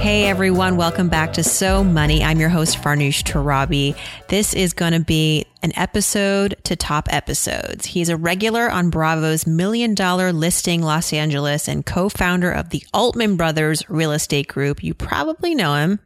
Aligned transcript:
Hey 0.00 0.24
everyone, 0.24 0.78
welcome 0.78 1.10
back 1.10 1.34
to 1.34 1.44
So 1.44 1.84
Money. 1.84 2.24
I'm 2.24 2.40
your 2.40 2.48
host, 2.48 2.78
Farnoosh 2.78 3.22
Torabi. 3.22 3.94
This 4.28 4.54
is 4.54 4.72
going 4.72 4.94
to 4.94 5.00
be 5.00 5.44
an 5.62 5.72
episode 5.76 6.56
to 6.64 6.74
top 6.74 7.12
episodes. 7.12 7.84
He's 7.84 8.08
a 8.08 8.16
regular 8.16 8.70
on 8.70 8.88
Bravo's 8.88 9.46
Million 9.46 9.94
Dollar 9.94 10.32
Listing 10.32 10.80
Los 10.80 11.12
Angeles 11.12 11.68
and 11.68 11.84
co 11.84 12.08
founder 12.08 12.50
of 12.50 12.70
the 12.70 12.82
Altman 12.94 13.36
Brothers 13.36 13.90
Real 13.90 14.12
Estate 14.12 14.48
Group. 14.48 14.82
You 14.82 14.94
probably 14.94 15.54
know 15.54 15.74
him. 15.74 16.00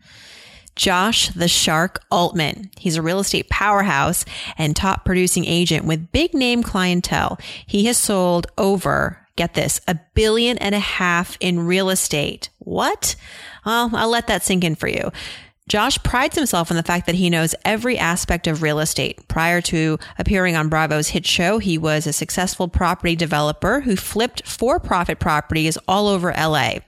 Josh 0.75 1.29
the 1.29 1.47
Shark 1.47 2.03
Altman. 2.11 2.73
He's 2.77 2.97
a 2.97 3.03
real 3.03 3.21
estate 3.21 3.49
powerhouse 3.49 4.25
and 4.59 4.75
top 4.75 5.05
producing 5.05 5.45
agent 5.45 5.85
with 5.85 6.11
big 6.11 6.35
name 6.35 6.65
clientele. 6.65 7.39
He 7.65 7.85
has 7.85 7.97
sold 7.97 8.49
over 8.59 9.25
get 9.37 9.55
this, 9.55 9.81
a 9.89 9.99
billion 10.15 10.59
and 10.59 10.75
a 10.75 10.81
half 10.81 11.37
in 11.41 11.67
real 11.67 11.91
estate. 11.91 12.51
What? 12.59 13.17
Well, 13.65 13.91
I'll 13.95 14.11
let 14.11 14.27
that 14.27 14.43
sink 14.43 14.65
in 14.65 14.75
for 14.75 14.89
you. 14.89 15.11
Josh 15.67 15.97
prides 16.03 16.37
himself 16.37 16.71
on 16.71 16.77
the 16.77 16.83
fact 16.83 17.07
that 17.07 17.15
he 17.15 17.31
knows 17.31 17.55
every 17.65 17.97
aspect 17.97 18.47
of 18.47 18.61
real 18.61 18.81
estate. 18.81 19.27
Prior 19.29 19.63
to 19.63 19.99
appearing 20.19 20.57
on 20.57 20.69
Bravo's 20.69 21.09
hit 21.09 21.27
show, 21.27 21.57
he 21.57 21.79
was 21.79 22.07
a 22.07 22.13
successful 22.13 22.69
property 22.69 23.17
developer 23.17 23.81
who 23.81 23.97
flipped 23.97 24.47
for 24.47 24.79
profit 24.79 25.19
properties 25.19 25.79
all 25.89 26.07
over 26.07 26.35
LA. 26.37 26.81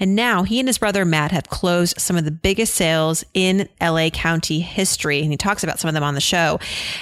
And 0.00 0.16
now 0.16 0.44
he 0.44 0.58
and 0.58 0.66
his 0.66 0.78
brother 0.78 1.04
Matt 1.04 1.30
have 1.30 1.50
closed 1.50 2.00
some 2.00 2.16
of 2.16 2.24
the 2.24 2.30
biggest 2.30 2.74
sales 2.74 3.22
in 3.34 3.68
LA 3.82 4.08
County 4.08 4.60
history. 4.60 5.20
And 5.20 5.30
he 5.30 5.36
talks 5.36 5.62
about 5.62 5.78
some 5.78 5.88
of 5.88 5.94
them 5.94 6.02
on 6.02 6.14
the 6.14 6.20
show, 6.22 6.58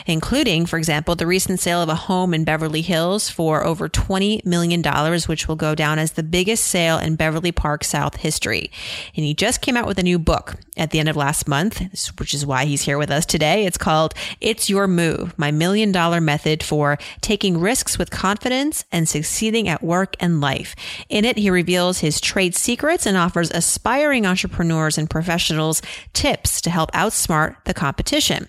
including, 0.06 0.66
for 0.66 0.78
example, 0.78 1.14
the 1.14 1.28
recent 1.28 1.60
sale 1.60 1.80
of 1.80 1.88
a 1.88 1.94
home 1.94 2.34
in 2.34 2.42
Beverly 2.42 2.82
Hills 2.82 3.30
for 3.30 3.64
over 3.64 3.88
$20 3.88 4.44
million, 4.44 4.82
which 5.28 5.46
will 5.46 5.54
go 5.54 5.76
down 5.76 6.00
as 6.00 6.12
the 6.12 6.24
biggest 6.24 6.66
sale 6.66 6.98
in 6.98 7.14
Beverly 7.14 7.52
Park 7.52 7.84
South 7.84 8.16
history. 8.16 8.68
And 9.14 9.24
he 9.24 9.32
just 9.32 9.60
came 9.60 9.76
out 9.76 9.86
with 9.86 10.00
a 10.00 10.02
new 10.02 10.18
book 10.18 10.56
at 10.76 10.90
the 10.90 10.98
end 10.98 11.08
of 11.08 11.19
last 11.20 11.46
month, 11.46 11.80
which 12.18 12.34
is 12.34 12.44
why 12.44 12.64
he's 12.64 12.82
here 12.82 12.98
with 12.98 13.10
us 13.10 13.24
today. 13.24 13.66
It's 13.66 13.78
called 13.78 14.14
It's 14.40 14.68
Your 14.68 14.88
Move, 14.88 15.38
my 15.38 15.52
million 15.52 15.92
dollar 15.92 16.20
method 16.20 16.62
for 16.64 16.98
taking 17.20 17.60
risks 17.60 17.98
with 17.98 18.10
confidence 18.10 18.84
and 18.90 19.08
succeeding 19.08 19.68
at 19.68 19.84
work 19.84 20.16
and 20.18 20.40
life. 20.40 20.74
In 21.08 21.24
it, 21.24 21.36
he 21.36 21.50
reveals 21.50 22.00
his 22.00 22.20
trade 22.20 22.56
secrets 22.56 23.06
and 23.06 23.16
offers 23.16 23.52
aspiring 23.52 24.26
entrepreneurs 24.26 24.98
and 24.98 25.08
professionals 25.08 25.82
tips 26.14 26.60
to 26.62 26.70
help 26.70 26.90
outsmart 26.92 27.62
the 27.66 27.74
competition. 27.74 28.48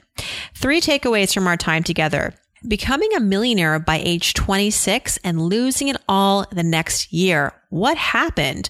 Three 0.55 0.81
takeaways 0.81 1.33
from 1.33 1.47
our 1.47 1.58
time 1.58 1.83
together 1.83 2.33
becoming 2.67 3.09
a 3.16 3.20
millionaire 3.20 3.80
by 3.80 3.98
age 4.04 4.34
26 4.34 5.17
and 5.23 5.42
losing 5.42 5.88
it 5.88 5.98
all 6.08 6.45
the 6.52 6.64
next 6.64 7.12
year. 7.12 7.54
What 7.70 7.98
happened? 7.98 8.70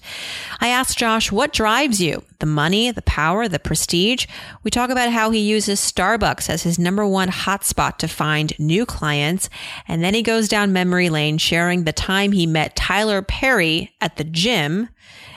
I 0.60 0.68
asked 0.68 0.96
Josh, 0.96 1.32
what 1.32 1.52
drives 1.52 2.00
you? 2.00 2.22
The 2.38 2.46
money, 2.46 2.90
the 2.90 3.02
power, 3.02 3.48
the 3.48 3.58
prestige? 3.58 4.26
We 4.62 4.70
talk 4.70 4.90
about 4.90 5.10
how 5.10 5.30
he 5.30 5.40
uses 5.40 5.80
Starbucks 5.80 6.48
as 6.48 6.62
his 6.62 6.78
number 6.78 7.06
one 7.06 7.28
hotspot 7.28 7.98
to 7.98 8.08
find 8.08 8.58
new 8.58 8.86
clients. 8.86 9.50
And 9.88 10.04
then 10.04 10.14
he 10.14 10.22
goes 10.22 10.48
down 10.48 10.72
memory 10.72 11.10
lane 11.10 11.38
sharing 11.38 11.84
the 11.84 11.92
time 11.92 12.32
he 12.32 12.46
met 12.46 12.76
Tyler 12.76 13.22
Perry 13.22 13.92
at 14.00 14.16
the 14.16 14.24
gym 14.24 14.88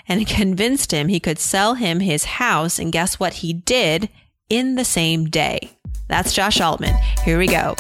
and 0.07 0.27
convinced 0.27 0.91
him 0.91 1.07
he 1.07 1.19
could 1.19 1.39
sell 1.39 1.73
him 1.73 1.99
his 1.99 2.25
house. 2.25 2.77
And 2.77 2.91
guess 2.91 3.19
what 3.19 3.35
he 3.35 3.51
did 3.51 4.09
in 4.47 4.75
the 4.75 4.85
same 4.85 5.25
day? 5.25 5.71
That's 6.07 6.33
Josh 6.33 6.61
Altman. 6.61 6.95
Here 7.23 7.39
we 7.39 7.47
go. 7.47 7.75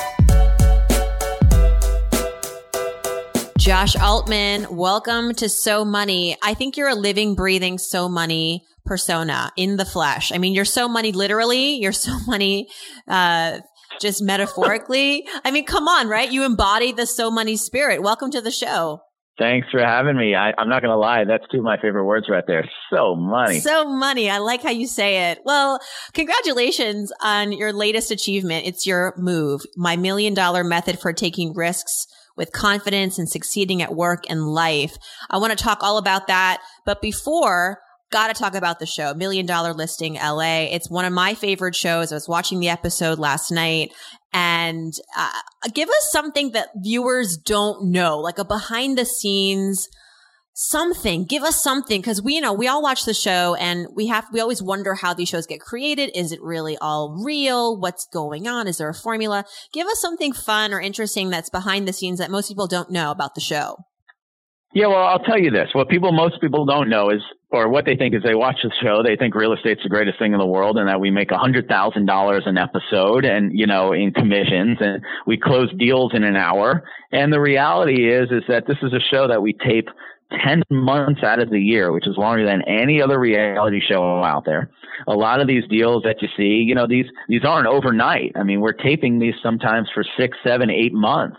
Josh 3.65 3.95
Altman, 3.95 4.67
welcome 4.69 5.33
to 5.33 5.49
So 5.49 5.83
Money. 5.83 6.37
I 6.43 6.53
think 6.53 6.77
you're 6.77 6.87
a 6.87 6.93
living, 6.93 7.33
breathing 7.33 7.79
So 7.79 8.07
Money 8.07 8.63
persona 8.85 9.51
in 9.57 9.77
the 9.77 9.85
flesh. 9.85 10.31
I 10.31 10.37
mean, 10.37 10.53
you're 10.53 10.65
So 10.65 10.87
Money 10.87 11.11
literally, 11.11 11.73
you're 11.77 11.91
So 11.91 12.15
Money 12.27 12.67
uh, 13.07 13.61
just 13.99 14.21
metaphorically. 14.21 15.27
I 15.43 15.49
mean, 15.49 15.65
come 15.65 15.87
on, 15.87 16.07
right? 16.07 16.31
You 16.31 16.43
embody 16.43 16.91
the 16.91 17.07
So 17.07 17.31
Money 17.31 17.57
spirit. 17.57 18.03
Welcome 18.03 18.29
to 18.33 18.41
the 18.41 18.51
show. 18.51 19.01
Thanks 19.39 19.67
for 19.71 19.79
having 19.79 20.15
me. 20.15 20.35
I, 20.35 20.49
am 20.59 20.69
not 20.69 20.83
going 20.83 20.91
to 20.91 20.97
lie. 20.97 21.23
That's 21.25 21.45
two 21.51 21.57
of 21.57 21.63
my 21.63 21.81
favorite 21.81 22.05
words 22.05 22.27
right 22.29 22.43
there. 22.45 22.69
So 22.93 23.15
money. 23.15 23.61
So 23.61 23.85
money. 23.85 24.29
I 24.29 24.37
like 24.37 24.61
how 24.61 24.69
you 24.69 24.85
say 24.85 25.31
it. 25.31 25.39
Well, 25.43 25.79
congratulations 26.13 27.11
on 27.19 27.51
your 27.51 27.73
latest 27.73 28.11
achievement. 28.11 28.67
It's 28.67 28.85
your 28.85 29.15
move, 29.17 29.63
my 29.75 29.95
million 29.95 30.35
dollar 30.35 30.63
method 30.63 30.99
for 30.99 31.13
taking 31.13 31.55
risks 31.55 32.05
with 32.37 32.51
confidence 32.51 33.17
and 33.17 33.29
succeeding 33.29 33.81
at 33.81 33.95
work 33.95 34.23
and 34.29 34.47
life. 34.47 34.97
I 35.29 35.37
want 35.37 35.57
to 35.57 35.63
talk 35.63 35.79
all 35.81 35.97
about 35.97 36.27
that. 36.27 36.61
But 36.85 37.01
before, 37.01 37.79
got 38.11 38.27
to 38.27 38.33
talk 38.33 38.55
about 38.55 38.79
the 38.79 38.85
show, 38.85 39.13
Million 39.13 39.45
Dollar 39.45 39.73
Listing 39.73 40.15
LA. 40.15 40.67
It's 40.71 40.89
one 40.89 41.05
of 41.05 41.13
my 41.13 41.33
favorite 41.33 41.75
shows. 41.75 42.11
I 42.11 42.15
was 42.15 42.29
watching 42.29 42.59
the 42.59 42.69
episode 42.69 43.19
last 43.19 43.51
night 43.51 43.91
and 44.33 44.93
uh, 45.17 45.31
give 45.73 45.89
us 45.89 46.09
something 46.11 46.51
that 46.51 46.69
viewers 46.75 47.37
don't 47.37 47.91
know, 47.91 48.19
like 48.19 48.37
a 48.37 48.45
behind 48.45 48.97
the 48.97 49.05
scenes 49.05 49.87
something. 50.55 51.25
Give 51.25 51.43
us 51.43 51.61
something. 51.61 52.01
Because 52.01 52.21
we 52.21 52.35
you 52.35 52.41
know 52.41 52.53
we 52.53 52.67
all 52.67 52.81
watch 52.81 53.05
the 53.05 53.13
show 53.13 53.55
and 53.55 53.87
we 53.93 54.07
have 54.07 54.25
we 54.33 54.39
always 54.39 54.63
wonder 54.63 54.95
how 54.95 55.13
these 55.13 55.29
shows 55.29 55.45
get 55.45 55.59
created. 55.59 56.09
Is 56.15 56.31
it 56.31 56.41
really 56.41 56.77
all 56.79 57.21
real? 57.23 57.79
What's 57.79 58.07
going 58.11 58.47
on? 58.47 58.67
Is 58.67 58.77
there 58.77 58.89
a 58.89 58.93
formula? 58.93 59.45
Give 59.73 59.85
us 59.87 60.01
something 60.01 60.33
fun 60.33 60.73
or 60.73 60.81
interesting 60.81 61.29
that's 61.29 61.49
behind 61.49 61.87
the 61.87 61.93
scenes 61.93 62.19
that 62.19 62.31
most 62.31 62.47
people 62.47 62.67
don't 62.67 62.89
know 62.89 63.11
about 63.11 63.35
the 63.35 63.41
show. 63.41 63.77
Yeah 64.73 64.87
well 64.87 65.05
i'll 65.05 65.19
tell 65.19 65.39
you 65.39 65.51
this. 65.51 65.69
What 65.73 65.89
people 65.89 66.11
most 66.11 66.41
people 66.41 66.65
don't 66.65 66.89
know 66.89 67.09
is 67.09 67.21
or 67.51 67.69
what 67.69 67.85
they 67.85 67.95
think 67.95 68.13
is 68.13 68.23
they 68.23 68.35
watch 68.35 68.57
the 68.63 68.71
show 68.83 69.01
they 69.01 69.15
think 69.15 69.33
real 69.35 69.53
estate's 69.53 69.81
the 69.83 69.89
greatest 69.89 70.19
thing 70.19 70.33
in 70.33 70.39
the 70.39 70.45
world 70.45 70.77
and 70.77 70.89
that 70.89 70.99
we 70.99 71.09
make 71.11 71.31
a 71.31 71.37
hundred 71.37 71.69
thousand 71.69 72.05
dollars 72.05 72.43
an 72.45 72.57
episode 72.57 73.23
and 73.23 73.57
you 73.57 73.67
know 73.67 73.93
in 73.93 74.11
commissions 74.11 74.77
and 74.81 75.01
we 75.27 75.37
close 75.37 75.71
deals 75.77 76.11
in 76.13 76.23
an 76.23 76.35
hour. 76.35 76.83
And 77.11 77.31
the 77.31 77.39
reality 77.39 78.09
is 78.09 78.29
is 78.31 78.43
that 78.47 78.67
this 78.67 78.77
is 78.81 78.93
a 78.93 78.99
show 78.99 79.27
that 79.27 79.41
we 79.41 79.53
tape 79.53 79.87
10 80.31 80.63
months 80.69 81.23
out 81.23 81.39
of 81.39 81.49
the 81.49 81.59
year, 81.59 81.91
which 81.91 82.07
is 82.07 82.17
longer 82.17 82.45
than 82.45 82.61
any 82.63 83.01
other 83.01 83.19
reality 83.19 83.79
show 83.79 84.23
out 84.23 84.45
there. 84.45 84.69
A 85.07 85.13
lot 85.13 85.39
of 85.39 85.47
these 85.47 85.63
deals 85.69 86.03
that 86.03 86.21
you 86.21 86.27
see, 86.35 86.63
you 86.63 86.73
know, 86.73 86.87
these, 86.87 87.05
these 87.27 87.43
aren't 87.43 87.67
overnight. 87.67 88.31
I 88.35 88.43
mean, 88.43 88.61
we're 88.61 88.73
taping 88.73 89.19
these 89.19 89.35
sometimes 89.43 89.89
for 89.93 90.03
six, 90.17 90.37
seven, 90.43 90.69
eight 90.69 90.93
months. 90.93 91.37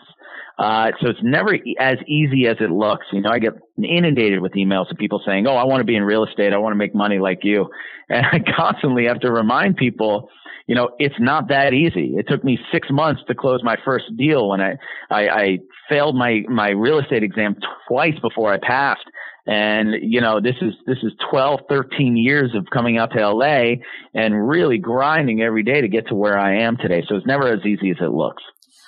Uh, 0.59 0.91
so 1.03 1.11
it's 1.11 1.21
never 1.22 1.55
as 1.78 1.99
easy 2.06 2.47
as 2.47 2.56
it 2.61 2.71
looks. 2.71 3.06
You 3.12 3.21
know, 3.21 3.31
I 3.31 3.39
get 3.39 3.53
inundated 3.77 4.41
with 4.41 4.53
emails 4.53 4.91
of 4.91 4.97
people 4.97 5.21
saying, 5.27 5.47
Oh, 5.47 5.55
I 5.55 5.65
want 5.65 5.81
to 5.81 5.84
be 5.84 5.97
in 5.97 6.03
real 6.03 6.25
estate. 6.25 6.53
I 6.53 6.59
want 6.59 6.72
to 6.72 6.78
make 6.78 6.94
money 6.94 7.19
like 7.19 7.41
you. 7.43 7.69
And 8.09 8.25
I 8.25 8.39
constantly 8.56 9.06
have 9.06 9.19
to 9.22 9.33
remind 9.33 9.77
people, 9.77 10.31
you 10.69 10.77
know, 10.77 10.91
it's 11.00 11.16
not 11.19 11.49
that 11.49 11.72
easy. 11.72 12.15
It 12.16 12.28
took 12.28 12.45
me 12.45 12.56
six 12.71 12.87
months 12.89 13.21
to 13.27 13.34
close 13.34 13.65
my 13.65 13.77
first 13.84 14.05
deal 14.16 14.49
when 14.49 14.61
I, 14.61 14.77
I, 15.11 15.28
I 15.28 15.59
failed 15.89 16.15
my, 16.15 16.43
my 16.49 16.69
real 16.69 17.00
estate 17.00 17.25
exam 17.25 17.56
twice 17.89 18.16
before 18.22 18.53
I 18.53 18.59
passed. 18.59 19.03
And, 19.45 19.95
you 20.03 20.21
know, 20.21 20.41
this 20.41 20.55
is, 20.61 20.75
this 20.87 20.99
is 21.03 21.15
12, 21.33 21.62
13 21.69 22.16
years 22.16 22.53
of 22.54 22.66
coming 22.72 22.97
out 22.97 23.10
to 23.16 23.28
LA 23.28 23.83
and 24.15 24.48
really 24.48 24.78
grinding 24.78 25.42
every 25.42 25.65
day 25.65 25.81
to 25.81 25.89
get 25.89 26.07
to 26.07 26.15
where 26.15 26.39
I 26.39 26.59
am 26.63 26.77
today. 26.77 27.03
So 27.09 27.16
it's 27.16 27.27
never 27.27 27.48
as 27.48 27.66
easy 27.66 27.91
as 27.91 27.97
it 28.01 28.13
looks. 28.13 28.45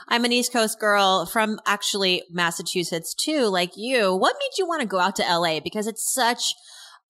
I'm 0.08 0.24
an 0.24 0.32
East 0.32 0.52
Coast 0.52 0.78
girl 0.80 1.26
from 1.26 1.60
actually 1.66 2.22
Massachusetts 2.30 3.14
too, 3.14 3.46
like 3.46 3.76
you. 3.76 4.14
What 4.14 4.36
made 4.38 4.58
you 4.58 4.66
want 4.66 4.80
to 4.82 4.88
go 4.88 4.98
out 4.98 5.16
to 5.16 5.22
LA? 5.22 5.60
Because 5.60 5.86
it's 5.86 6.12
such 6.12 6.54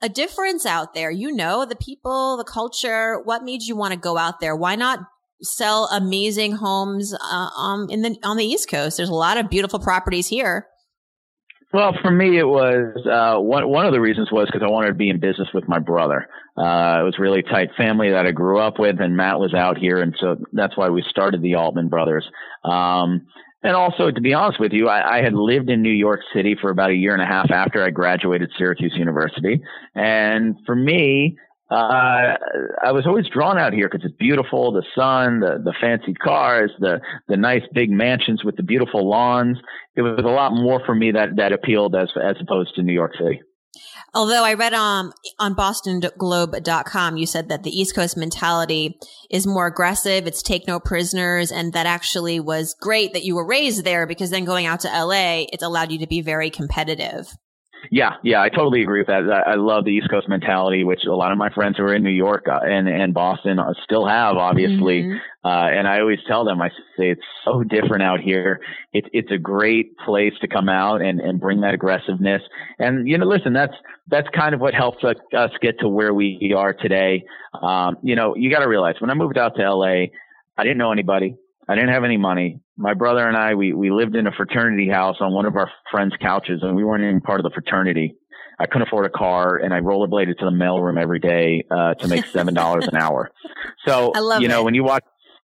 a 0.01 0.09
difference 0.09 0.67
out 0.67 0.95
there. 0.95 1.11
You 1.11 1.33
know, 1.33 1.65
the 1.65 1.77
people, 1.77 2.37
the 2.37 2.45
culture. 2.45 3.21
What 3.23 3.45
made 3.45 3.63
you 3.63 3.77
want 3.77 3.95
to 3.95 3.99
go 3.99 4.17
out 4.17 4.41
there? 4.41 4.57
Why 4.57 4.75
not 4.75 5.01
sell 5.43 5.89
amazing 5.93 6.53
homes 6.53 7.15
uh, 7.15 7.51
um, 7.57 7.89
in 7.91 8.03
the 8.03 8.17
on 8.23 8.37
the 8.37 8.45
East 8.45 8.69
Coast? 8.69 8.97
There's 8.97 9.09
a 9.09 9.15
lot 9.15 9.39
of 9.39 9.51
beautiful 9.51 9.79
properties 9.79 10.29
here. 10.29 10.67
Well, 11.73 11.93
for 12.00 12.11
me, 12.11 12.38
it 12.38 12.47
was 12.47 12.97
uh, 13.06 13.38
one 13.41 13.69
one 13.69 13.85
of 13.85 13.93
the 13.93 14.00
reasons 14.00 14.32
was 14.32 14.47
because 14.47 14.62
I 14.62 14.70
wanted 14.70 14.88
to 14.88 14.94
be 14.94 15.11
in 15.11 15.20
business 15.20 15.49
with 15.53 15.69
my 15.69 15.79
brother. 15.79 16.26
Uh, 16.56 17.00
it 17.00 17.05
was 17.05 17.17
really 17.19 17.43
tight 17.43 17.69
family 17.76 18.11
that 18.11 18.26
I 18.26 18.31
grew 18.32 18.59
up 18.59 18.79
with, 18.79 19.00
and 19.00 19.17
Matt 19.17 19.38
was 19.38 19.53
out 19.53 19.76
here, 19.76 20.00
and 20.00 20.15
so 20.19 20.37
that's 20.53 20.76
why 20.79 20.88
we 20.88 21.05
started 21.11 21.43
the 21.43 21.56
Altman 21.56 21.88
Brothers. 21.88 22.26
Um, 22.65 23.26
And 23.62 23.75
also, 23.75 24.11
to 24.11 24.20
be 24.20 24.35
honest 24.35 24.61
with 24.61 24.73
you, 24.73 24.88
I, 24.88 25.19
I, 25.19 25.23
had 25.23 25.35
lived 25.35 25.69
in 25.69 25.82
New 25.82 25.93
York 25.93 26.20
City 26.32 26.56
for 26.61 26.70
about 26.70 26.91
a 26.91 26.94
year 26.94 27.12
and 27.12 27.23
a 27.23 27.26
half 27.26 27.50
after 27.50 27.82
I 27.85 27.91
graduated 27.91 28.50
Syracuse 28.56 28.94
University. 28.97 29.61
And 29.97 30.56
for 30.64 30.76
me, 30.76 31.37
uh, 31.70 32.37
I 32.82 32.93
was 32.93 33.06
always 33.06 33.26
drawn 33.29 33.59
out 33.59 33.75
here 33.75 33.88
because 33.91 34.06
it's 34.06 34.17
beautiful, 34.17 34.73
the 34.73 34.85
sun, 34.94 35.41
the, 35.41 35.61
the 35.62 35.75
fancy 35.81 36.15
cars, 36.15 36.70
the, 36.79 37.00
the 37.29 37.37
nice 37.37 37.62
big 37.75 37.91
mansions 37.91 38.43
with 38.43 38.56
the 38.56 38.62
beautiful 38.62 39.09
lawns. 39.09 39.59
It 39.94 40.03
was 40.03 40.25
a 40.25 40.29
lot 40.29 40.55
more 40.55 40.81
for 40.87 40.94
me 40.94 41.12
that, 41.12 41.37
that 41.37 41.53
appealed 41.53 41.94
as, 41.94 42.09
as 42.17 42.37
opposed 42.41 42.75
to 42.76 42.82
New 42.82 42.94
York 42.94 43.12
City. 43.19 43.43
Although 44.15 44.43
I 44.43 44.55
read 44.55 44.73
um, 44.73 45.12
on 45.38 45.55
bostonglobe.com, 45.55 47.17
you 47.19 47.26
said 47.26 47.50
that 47.50 47.62
the 47.62 47.71
East 47.71 47.94
Coast 47.94 48.17
mentality 48.17 48.99
is 49.31 49.47
more 49.47 49.67
aggressive. 49.67 50.26
It's 50.26 50.43
take 50.43 50.67
no 50.67 50.81
prisoners. 50.81 51.53
And 51.53 51.75
that 51.75 51.85
actually 51.85 52.41
was 52.41 52.75
great 52.81 53.12
that 53.12 53.25
you 53.25 53.37
were 53.37 53.47
raised 53.47 53.85
there 53.85 54.06
because 54.06 54.31
then 54.31 54.47
going 54.47 54.64
out 54.64 54.81
to 54.81 54.88
LA, 54.88 55.44
it's 55.53 55.62
allowed 55.62 55.93
you 55.93 55.99
to 55.99 56.06
be 56.06 56.23
very 56.23 56.49
competitive. 56.49 57.29
Yeah, 57.91 58.15
yeah, 58.23 58.43
I 58.43 58.49
totally 58.49 58.83
agree 58.83 59.01
with 59.01 59.07
that. 59.07 59.23
I, 59.31 59.53
I 59.53 59.55
love 59.55 59.85
the 59.85 59.91
East 59.91 60.11
Coast 60.11 60.29
mentality, 60.29 60.85
which 60.85 61.05
a 61.07 61.15
lot 61.15 61.33
of 61.33 61.39
my 61.39 61.51
friends 61.51 61.77
who 61.77 61.85
are 61.85 61.95
in 61.95 62.03
New 62.03 62.11
York 62.11 62.47
uh, 62.51 62.61
and 62.63 62.89
and 62.89 63.15
Boston 63.15 63.59
uh, 63.59 63.73
still 63.85 64.07
have, 64.07 64.37
obviously. 64.37 65.03
Mm-hmm. 65.03 65.19
Uh, 65.45 65.69
and 65.69 65.89
I 65.89 66.01
always 66.01 66.19
tell 66.27 66.45
them, 66.45 66.61
I 66.61 66.69
say 66.97 67.11
it's 67.11 67.23
so 67.45 67.63
different 67.63 68.03
out 68.03 68.21
here. 68.21 68.61
It's 68.93 69.09
it's 69.13 69.31
a 69.31 69.39
great 69.39 69.97
place 69.99 70.35
to 70.41 70.49
come 70.49 70.69
out 70.69 71.01
and 71.01 71.21
and 71.21 71.41
bring 71.41 71.63
that 71.63 71.75
aggressiveness. 71.75 72.43
And 72.79 73.09
you 73.09 73.17
know, 73.17 73.27
listen, 73.27 73.53
that's 73.53 73.75
that's 74.09 74.29
kind 74.35 74.55
of 74.55 74.61
what 74.61 74.75
helps 74.75 75.05
us, 75.05 75.17
us 75.37 75.51
get 75.61 75.81
to 75.81 75.89
where 75.89 76.13
we 76.13 76.55
are 76.57 76.73
today. 76.73 77.25
Um, 77.61 77.99
you 78.03 78.17
know, 78.17 78.35
you 78.37 78.51
got 78.51 78.61
to 78.61 78.69
realize 78.69 78.97
when 79.01 79.11
I 79.11 79.15
moved 79.15 79.39
out 79.39 79.57
to 79.57 79.71
LA, 79.71 80.07
I 80.57 80.63
didn't 80.63 80.79
know 80.79 80.93
anybody. 80.93 81.37
I 81.69 81.75
didn't 81.75 81.91
have 81.91 82.05
any 82.05 82.17
money. 82.17 82.61
My 82.76 82.94
brother 82.94 83.26
and 83.26 83.37
I, 83.37 83.55
we, 83.55 83.73
we 83.73 83.91
lived 83.91 84.17
in 84.17 84.26
a 84.26 84.32
fraternity 84.32 84.88
house 84.88 85.17
on 85.20 85.35
one 85.35 85.44
of 85.44 85.55
our 85.56 85.70
friends' 85.91 86.15
couches 86.20 86.61
and 86.62 86.75
we 86.75 86.85
weren't 86.85 87.05
even 87.05 87.20
part 87.20 87.41
of 87.41 87.44
the 87.44 87.50
fraternity. 87.50 88.17
I 88.59 88.67
couldn't 88.67 88.88
afford 88.88 89.06
a 89.06 89.11
car 89.11 89.56
and 89.56 89.75
I 89.75 89.81
rollerbladed 89.81 90.38
to 90.38 90.44
the 90.44 90.50
mailroom 90.50 91.00
every 91.00 91.20
day, 91.20 91.65
uh, 91.70 91.94
to 91.94 92.09
make 92.09 92.25
$7 92.25 92.88
an 92.88 92.97
hour. 92.97 93.31
So, 93.87 94.12
you 94.41 94.49
know, 94.49 94.62
it. 94.62 94.65
when 94.65 94.75
you 94.75 94.82
watch, 94.82 95.05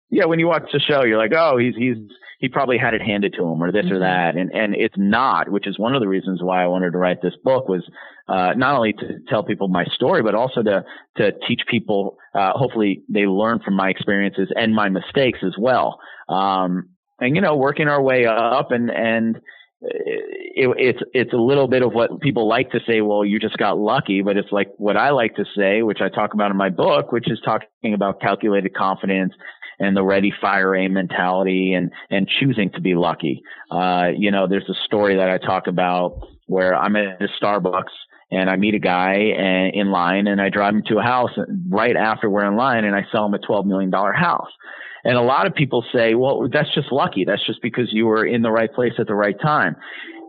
yeah, 0.10 0.26
when 0.26 0.40
you 0.40 0.48
watch 0.48 0.64
the 0.74 0.80
show, 0.80 1.04
you're 1.04 1.18
like, 1.18 1.34
oh, 1.36 1.58
he's, 1.58 1.76
he's, 1.76 1.98
he 2.40 2.50
probably 2.50 2.78
had 2.78 2.94
it 2.94 3.02
handed 3.02 3.34
to 3.34 3.44
him 3.44 3.62
or 3.64 3.72
this 3.72 3.86
mm-hmm. 3.86 3.96
or 3.96 4.00
that. 4.00 4.36
And, 4.36 4.52
and 4.52 4.76
it's 4.76 4.96
not, 4.98 5.50
which 5.50 5.68
is 5.68 5.80
one 5.80 5.96
of 5.96 6.02
the 6.02 6.08
reasons 6.08 6.42
why 6.42 6.64
I 6.64 6.68
wanted 6.68 6.92
to 6.92 6.98
write 6.98 7.22
this 7.22 7.34
book 7.44 7.68
was, 7.68 7.84
uh, 8.28 8.54
not 8.56 8.76
only 8.76 8.94
to 8.94 9.20
tell 9.28 9.44
people 9.44 9.68
my 9.68 9.86
story, 9.96 10.22
but 10.22 10.36
also 10.36 10.62
to, 10.62 10.84
to 11.18 11.32
teach 11.48 11.62
people, 11.70 12.18
uh, 12.36 12.52
hopefully 12.54 13.04
they 13.10 13.26
learn 13.26 13.60
from 13.64 13.76
my 13.76 13.90
experiences 13.90 14.50
and 14.56 14.76
my 14.76 14.90
mistakes 14.90 15.40
as 15.44 15.56
well. 15.58 16.00
Um, 16.30 16.90
and, 17.20 17.36
you 17.36 17.42
know, 17.42 17.56
working 17.56 17.88
our 17.88 18.02
way 18.02 18.26
up 18.26 18.72
and, 18.72 18.92
and, 18.92 19.38
it, 19.80 20.76
it's 20.78 21.00
it's 21.14 21.34
a 21.34 21.38
little 21.38 21.68
bit 21.68 21.84
of 21.84 21.94
what 21.94 22.20
people 22.20 22.48
like 22.48 22.72
to 22.72 22.80
say. 22.88 23.02
Well, 23.02 23.24
you 23.24 23.40
just 23.40 23.58
got 23.58 23.78
lucky, 23.78 24.24
but 24.24 24.36
it's 24.36 24.52
like 24.52 24.70
what 24.78 24.98
I 24.98 25.12
like 25.12 25.36
to 25.36 25.46
say, 25.56 25.84
which 25.84 26.00
I 26.02 26.10
talk 26.10 26.34
about 26.34 26.50
in 26.50 26.58
my 26.58 26.70
book, 26.70 27.12
which 27.12 27.30
is 27.30 27.40
talking 27.46 27.94
about 27.94 28.20
calculated 28.20 28.74
confidence 28.74 29.34
and 29.80 29.96
the 29.96 30.04
ready, 30.04 30.34
fire, 30.42 30.76
aim 30.76 30.94
mentality, 30.94 31.74
and 31.74 31.92
and 32.10 32.28
choosing 32.28 32.70
to 32.72 32.82
be 32.82 32.96
lucky. 32.96 33.44
Uh, 33.72 34.08
you 34.16 34.32
know, 34.32 34.48
there's 34.48 34.70
a 34.70 34.86
story 34.86 35.16
that 35.18 35.30
I 35.30 35.38
talk 35.38 35.68
about 35.68 36.28
where 36.48 36.76
I'm 36.76 36.96
at 36.96 37.22
a 37.22 37.28
Starbucks 37.42 37.94
and 38.32 38.50
I 38.50 38.56
meet 38.56 38.74
a 38.74 38.80
guy 38.80 39.14
and, 39.14 39.74
in 39.74 39.92
line 39.92 40.28
and 40.28 40.42
I 40.42 40.50
drive 40.50 40.74
him 40.74 40.84
to 40.88 41.00
a 41.00 41.04
house 41.04 41.32
right 41.70 41.96
after 41.96 42.30
we're 42.30 42.46
in 42.46 42.56
line 42.56 42.84
and 42.84 42.96
I 42.96 43.06
sell 43.12 43.26
him 43.26 43.34
a 43.34 43.40
$12 43.40 43.66
million 43.66 43.92
house. 43.92 44.50
And 45.04 45.16
a 45.16 45.22
lot 45.22 45.48
of 45.48 45.54
people 45.54 45.86
say, 45.94 46.16
well, 46.16 46.50
that's 46.52 46.74
just 46.74 46.92
lucky. 46.92 47.24
That's 47.24 47.46
just 47.46 47.62
because 47.62 47.94
you 47.94 48.06
were 48.06 48.26
in 48.26 48.42
the 48.42 48.52
right 48.52 48.74
place 48.74 48.94
at 49.00 49.08
the 49.08 49.16
right 49.16 49.40
time. 49.40 49.76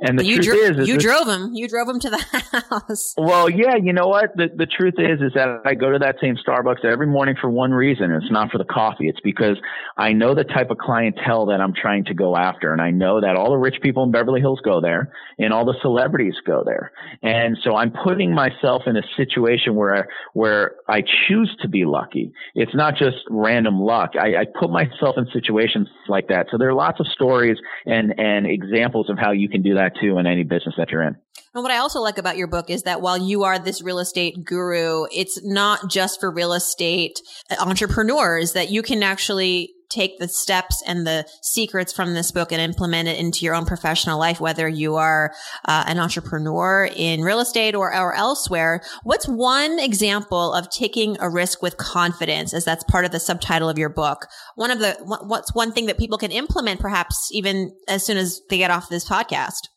And 0.00 0.18
the 0.18 0.24
you 0.24 0.36
truth 0.36 0.46
dro- 0.46 0.70
is, 0.70 0.78
is 0.78 0.88
you 0.88 0.98
drove 0.98 1.26
him. 1.26 1.50
You 1.52 1.66
drove 1.66 1.88
him 1.88 1.98
to 2.00 2.10
the 2.10 2.18
house. 2.70 3.14
Well, 3.16 3.50
yeah, 3.50 3.76
you 3.76 3.92
know 3.92 4.06
what? 4.06 4.36
The 4.36 4.48
the 4.54 4.66
truth 4.66 4.94
is, 4.98 5.20
is 5.20 5.32
that 5.34 5.62
I 5.64 5.74
go 5.74 5.90
to 5.90 5.98
that 5.98 6.16
same 6.20 6.36
Starbucks 6.36 6.84
every 6.84 7.08
morning 7.08 7.34
for 7.40 7.50
one 7.50 7.72
reason. 7.72 8.12
It's 8.12 8.30
not 8.30 8.50
for 8.50 8.58
the 8.58 8.64
coffee. 8.64 9.08
It's 9.08 9.20
because 9.20 9.56
I 9.96 10.12
know 10.12 10.34
the 10.34 10.44
type 10.44 10.70
of 10.70 10.78
clientele 10.78 11.46
that 11.46 11.60
I'm 11.60 11.74
trying 11.74 12.04
to 12.06 12.14
go 12.14 12.36
after, 12.36 12.72
and 12.72 12.80
I 12.80 12.90
know 12.90 13.20
that 13.20 13.34
all 13.34 13.50
the 13.50 13.56
rich 13.56 13.76
people 13.82 14.04
in 14.04 14.12
Beverly 14.12 14.40
Hills 14.40 14.60
go 14.64 14.80
there, 14.80 15.12
and 15.38 15.52
all 15.52 15.64
the 15.64 15.76
celebrities 15.82 16.34
go 16.46 16.62
there. 16.64 16.92
And 17.22 17.58
so 17.64 17.74
I'm 17.74 17.92
putting 18.04 18.32
myself 18.32 18.82
in 18.86 18.96
a 18.96 19.02
situation 19.16 19.74
where 19.74 20.08
where 20.32 20.76
I 20.88 21.02
choose 21.26 21.54
to 21.62 21.68
be 21.68 21.84
lucky. 21.84 22.32
It's 22.54 22.74
not 22.74 22.94
just 22.96 23.16
random 23.30 23.80
luck. 23.80 24.10
I, 24.14 24.42
I 24.42 24.44
put 24.44 24.70
myself 24.70 25.16
in 25.16 25.26
situations 25.32 25.88
like 26.08 26.28
that. 26.28 26.46
So 26.52 26.58
there 26.58 26.68
are 26.68 26.74
lots 26.74 27.00
of 27.00 27.06
stories 27.08 27.56
and 27.84 28.14
and 28.18 28.46
examples 28.46 29.10
of 29.10 29.18
how 29.18 29.32
you 29.32 29.48
can 29.48 29.62
do 29.62 29.74
that 29.74 29.87
too 30.00 30.18
in 30.18 30.26
any 30.26 30.44
business 30.44 30.74
that 30.78 30.90
you're 30.90 31.02
in. 31.02 31.16
And 31.54 31.62
what 31.62 31.72
I 31.72 31.78
also 31.78 32.00
like 32.00 32.18
about 32.18 32.36
your 32.36 32.46
book 32.46 32.70
is 32.70 32.82
that 32.82 33.00
while 33.00 33.18
you 33.18 33.44
are 33.44 33.58
this 33.58 33.82
real 33.82 33.98
estate 33.98 34.44
guru, 34.44 35.06
it's 35.12 35.40
not 35.44 35.90
just 35.90 36.20
for 36.20 36.30
real 36.30 36.52
estate 36.52 37.20
entrepreneurs 37.58 38.52
that 38.52 38.70
you 38.70 38.82
can 38.82 39.02
actually 39.02 39.70
take 39.90 40.18
the 40.18 40.28
steps 40.28 40.82
and 40.86 41.06
the 41.06 41.26
secrets 41.42 41.92
from 41.92 42.14
this 42.14 42.30
book 42.30 42.52
and 42.52 42.60
implement 42.60 43.08
it 43.08 43.18
into 43.18 43.44
your 43.44 43.54
own 43.54 43.64
professional 43.64 44.18
life, 44.18 44.40
whether 44.40 44.68
you 44.68 44.96
are 44.96 45.32
uh, 45.64 45.84
an 45.88 45.98
entrepreneur 45.98 46.88
in 46.94 47.22
real 47.22 47.40
estate 47.40 47.74
or, 47.74 47.94
or 47.94 48.14
elsewhere. 48.14 48.82
What's 49.02 49.26
one 49.26 49.78
example 49.78 50.52
of 50.52 50.68
taking 50.70 51.16
a 51.20 51.30
risk 51.30 51.62
with 51.62 51.76
confidence 51.78 52.52
as 52.52 52.64
that's 52.64 52.84
part 52.84 53.04
of 53.04 53.12
the 53.12 53.20
subtitle 53.20 53.68
of 53.68 53.78
your 53.78 53.88
book? 53.88 54.26
One 54.56 54.70
of 54.70 54.78
the, 54.78 54.96
what's 55.02 55.54
one 55.54 55.72
thing 55.72 55.86
that 55.86 55.98
people 55.98 56.18
can 56.18 56.32
implement 56.32 56.80
perhaps 56.80 57.30
even 57.32 57.72
as 57.88 58.04
soon 58.04 58.18
as 58.18 58.40
they 58.50 58.58
get 58.58 58.70
off 58.70 58.88
this 58.88 59.08
podcast? 59.08 59.68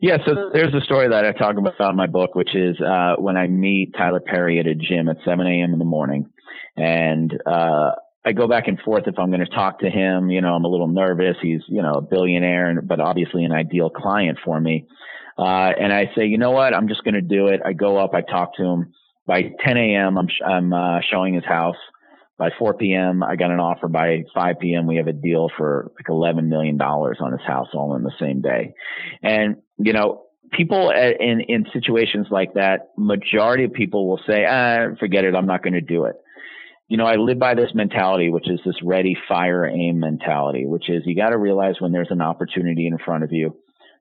Yeah, 0.00 0.18
so 0.24 0.50
there's 0.52 0.74
a 0.74 0.80
story 0.82 1.08
that 1.08 1.24
I 1.24 1.32
talk 1.32 1.56
about 1.56 1.90
in 1.90 1.96
my 1.96 2.06
book, 2.06 2.36
which 2.36 2.54
is 2.54 2.80
uh, 2.80 3.16
when 3.18 3.36
I 3.36 3.48
meet 3.48 3.94
Tyler 3.96 4.20
Perry 4.20 4.60
at 4.60 4.66
a 4.66 4.74
gym 4.74 5.08
at 5.08 5.16
7 5.24 5.44
a.m. 5.44 5.72
in 5.72 5.78
the 5.78 5.84
morning, 5.84 6.30
and 6.76 7.32
uh, 7.44 7.92
I 8.24 8.32
go 8.32 8.46
back 8.46 8.68
and 8.68 8.78
forth 8.80 9.08
if 9.08 9.18
I'm 9.18 9.30
going 9.30 9.44
to 9.44 9.50
talk 9.50 9.80
to 9.80 9.90
him. 9.90 10.30
You 10.30 10.40
know, 10.40 10.54
I'm 10.54 10.64
a 10.64 10.68
little 10.68 10.86
nervous. 10.86 11.36
He's 11.42 11.62
you 11.66 11.82
know 11.82 11.94
a 11.94 12.00
billionaire, 12.00 12.80
but 12.80 13.00
obviously 13.00 13.44
an 13.44 13.50
ideal 13.52 13.90
client 13.90 14.38
for 14.44 14.60
me. 14.60 14.86
Uh, 15.36 15.72
and 15.80 15.92
I 15.92 16.10
say, 16.16 16.26
you 16.26 16.38
know 16.38 16.50
what? 16.52 16.74
I'm 16.74 16.88
just 16.88 17.02
going 17.02 17.14
to 17.14 17.20
do 17.20 17.48
it. 17.48 17.60
I 17.64 17.72
go 17.72 17.96
up, 17.96 18.14
I 18.14 18.20
talk 18.22 18.56
to 18.56 18.64
him. 18.64 18.92
By 19.26 19.52
10 19.64 19.76
a.m., 19.76 20.16
I'm 20.16 20.28
sh- 20.28 20.42
I'm 20.46 20.72
uh, 20.72 21.00
showing 21.10 21.34
his 21.34 21.44
house. 21.44 21.76
By 22.38 22.50
4 22.56 22.74
p.m., 22.74 23.24
I 23.24 23.34
got 23.34 23.50
an 23.50 23.58
offer. 23.58 23.88
By 23.88 24.22
5 24.32 24.60
p.m., 24.60 24.86
we 24.86 24.96
have 24.96 25.08
a 25.08 25.12
deal 25.12 25.48
for 25.56 25.90
like 25.96 26.08
11 26.08 26.48
million 26.48 26.76
dollars 26.76 27.18
on 27.20 27.32
his 27.32 27.40
house, 27.46 27.68
all 27.74 27.96
in 27.96 28.04
the 28.04 28.12
same 28.20 28.40
day. 28.40 28.74
And 29.22 29.56
you 29.76 29.92
know, 29.92 30.26
people 30.52 30.90
in 30.90 31.40
in 31.40 31.66
situations 31.72 32.28
like 32.30 32.54
that, 32.54 32.90
majority 32.96 33.64
of 33.64 33.72
people 33.72 34.08
will 34.08 34.20
say, 34.26 34.44
ah, 34.48 34.94
forget 35.00 35.24
it, 35.24 35.34
I'm 35.34 35.46
not 35.46 35.62
going 35.62 35.74
to 35.74 35.80
do 35.80 36.04
it. 36.04 36.16
You 36.88 36.96
know, 36.96 37.06
I 37.06 37.16
live 37.16 37.38
by 37.38 37.54
this 37.54 37.70
mentality, 37.74 38.30
which 38.30 38.48
is 38.48 38.60
this 38.64 38.76
ready, 38.82 39.16
fire, 39.28 39.66
aim 39.66 40.00
mentality, 40.00 40.64
which 40.64 40.88
is 40.88 41.02
you 41.04 41.14
got 41.14 41.30
to 41.30 41.38
realize 41.38 41.74
when 41.80 41.92
there's 41.92 42.10
an 42.10 42.22
opportunity 42.22 42.86
in 42.86 42.98
front 42.98 43.24
of 43.24 43.32
you, 43.32 43.56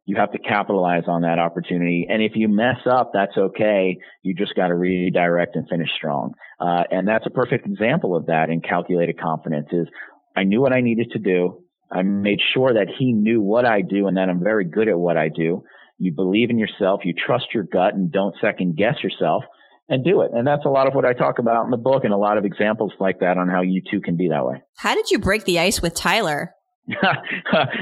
you 0.05 0.15
have 0.15 0.31
to 0.31 0.39
capitalize 0.39 1.03
on 1.07 1.23
that 1.23 1.38
opportunity. 1.38 2.07
And 2.09 2.21
if 2.21 2.31
you 2.35 2.47
mess 2.47 2.77
up, 2.89 3.12
that's 3.13 3.35
okay. 3.35 3.97
You 4.23 4.33
just 4.33 4.55
got 4.55 4.67
to 4.67 4.75
redirect 4.75 5.57
and 5.57 5.67
finish 5.67 5.89
strong. 5.97 6.33
Uh, 6.59 6.83
and 6.89 7.07
that's 7.07 7.25
a 7.25 7.29
perfect 7.29 7.65
example 7.65 8.15
of 8.15 8.27
that 8.27 8.49
in 8.49 8.61
calculated 8.61 9.19
confidence 9.19 9.67
is 9.71 9.87
I 10.35 10.43
knew 10.43 10.61
what 10.61 10.73
I 10.73 10.81
needed 10.81 11.11
to 11.11 11.19
do. 11.19 11.63
I 11.91 12.01
made 12.01 12.39
sure 12.53 12.73
that 12.73 12.87
he 12.97 13.13
knew 13.13 13.41
what 13.41 13.65
I 13.65 13.81
do 13.81 14.07
and 14.07 14.17
that 14.17 14.29
I'm 14.29 14.43
very 14.43 14.65
good 14.65 14.87
at 14.87 14.97
what 14.97 15.17
I 15.17 15.29
do. 15.29 15.63
You 15.99 16.11
believe 16.11 16.49
in 16.49 16.57
yourself, 16.57 17.01
you 17.05 17.13
trust 17.13 17.45
your 17.53 17.63
gut 17.63 17.93
and 17.93 18.11
don't 18.11 18.35
second 18.41 18.75
guess 18.75 18.95
yourself 19.03 19.43
and 19.87 20.03
do 20.03 20.21
it. 20.21 20.31
And 20.33 20.45
that's 20.45 20.65
a 20.65 20.69
lot 20.69 20.87
of 20.87 20.93
what 20.93 21.05
I 21.05 21.13
talk 21.13 21.39
about 21.39 21.65
in 21.65 21.71
the 21.71 21.77
book 21.77 22.03
and 22.03 22.13
a 22.13 22.17
lot 22.17 22.37
of 22.37 22.45
examples 22.45 22.91
like 22.99 23.19
that 23.19 23.37
on 23.37 23.47
how 23.47 23.61
you 23.61 23.81
too 23.89 24.01
can 24.01 24.17
be 24.17 24.29
that 24.29 24.45
way. 24.45 24.61
How 24.77 24.95
did 24.95 25.09
you 25.09 25.19
break 25.19 25.45
the 25.45 25.59
ice 25.59 25.81
with 25.81 25.95
Tyler? 25.95 26.53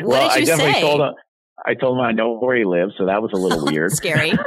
well, 0.03 0.29
I 0.29 0.41
definitely 0.41 0.73
say? 0.73 0.81
told 0.81 1.01
him 1.01 1.13
I 1.63 1.73
told 1.73 1.97
him 1.97 2.03
I 2.03 2.11
know 2.11 2.37
where 2.37 2.55
he 2.55 2.65
lives, 2.65 2.93
so 2.97 3.05
that 3.05 3.21
was 3.21 3.31
a 3.33 3.37
little 3.37 3.65
weird. 3.71 3.91
Scary. 3.93 4.33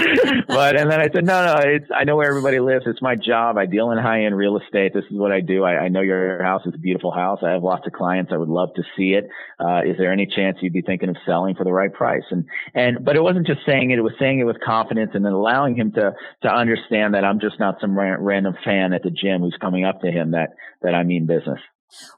but 0.48 0.76
and 0.76 0.90
then 0.90 1.00
I 1.00 1.08
said, 1.12 1.24
no, 1.24 1.44
no, 1.44 1.60
it's 1.62 1.86
I 1.94 2.04
know 2.04 2.16
where 2.16 2.28
everybody 2.28 2.60
lives. 2.60 2.84
It's 2.86 3.02
my 3.02 3.16
job. 3.16 3.56
I 3.56 3.66
deal 3.66 3.90
in 3.90 3.98
high 3.98 4.24
end 4.24 4.36
real 4.36 4.58
estate. 4.58 4.92
This 4.94 5.04
is 5.10 5.18
what 5.18 5.32
I 5.32 5.40
do. 5.40 5.64
I, 5.64 5.84
I 5.84 5.88
know 5.88 6.00
your 6.00 6.42
house 6.42 6.62
is 6.66 6.74
a 6.74 6.78
beautiful 6.78 7.10
house. 7.10 7.40
I 7.42 7.50
have 7.50 7.62
lots 7.62 7.86
of 7.86 7.92
clients. 7.92 8.32
I 8.32 8.36
would 8.36 8.48
love 8.48 8.70
to 8.76 8.82
see 8.96 9.14
it. 9.14 9.28
Uh, 9.58 9.82
is 9.84 9.96
there 9.98 10.12
any 10.12 10.26
chance 10.26 10.58
you'd 10.60 10.72
be 10.72 10.82
thinking 10.82 11.08
of 11.08 11.16
selling 11.26 11.54
for 11.54 11.64
the 11.64 11.72
right 11.72 11.92
price? 11.92 12.22
And 12.30 12.44
and 12.74 13.04
but 13.04 13.16
it 13.16 13.22
wasn't 13.22 13.46
just 13.46 13.60
saying 13.66 13.90
it. 13.90 13.98
It 13.98 14.02
was 14.02 14.14
saying 14.18 14.40
it 14.40 14.44
with 14.44 14.60
confidence 14.60 15.12
and 15.14 15.24
then 15.24 15.32
allowing 15.32 15.76
him 15.76 15.92
to 15.92 16.12
to 16.42 16.48
understand 16.48 17.14
that 17.14 17.24
I'm 17.24 17.40
just 17.40 17.58
not 17.58 17.80
some 17.80 17.96
ra- 17.96 18.16
random 18.18 18.54
fan 18.64 18.92
at 18.92 19.02
the 19.02 19.10
gym 19.10 19.40
who's 19.40 19.56
coming 19.60 19.84
up 19.84 20.00
to 20.02 20.10
him 20.10 20.32
that 20.32 20.50
that 20.82 20.94
I 20.94 21.02
mean 21.02 21.26
business. 21.26 21.60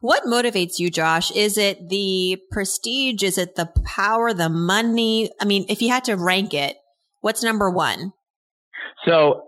What 0.00 0.24
motivates 0.24 0.78
you, 0.78 0.90
Josh? 0.90 1.30
Is 1.30 1.58
it 1.58 1.88
the 1.88 2.38
prestige? 2.50 3.22
Is 3.22 3.38
it 3.38 3.54
the 3.54 3.72
power, 3.84 4.32
the 4.32 4.48
money? 4.48 5.30
I 5.40 5.44
mean, 5.44 5.66
if 5.68 5.82
you 5.82 5.88
had 5.88 6.04
to 6.04 6.14
rank 6.14 6.54
it, 6.54 6.76
what's 7.20 7.42
number 7.42 7.70
one? 7.70 8.12
So 9.06 9.42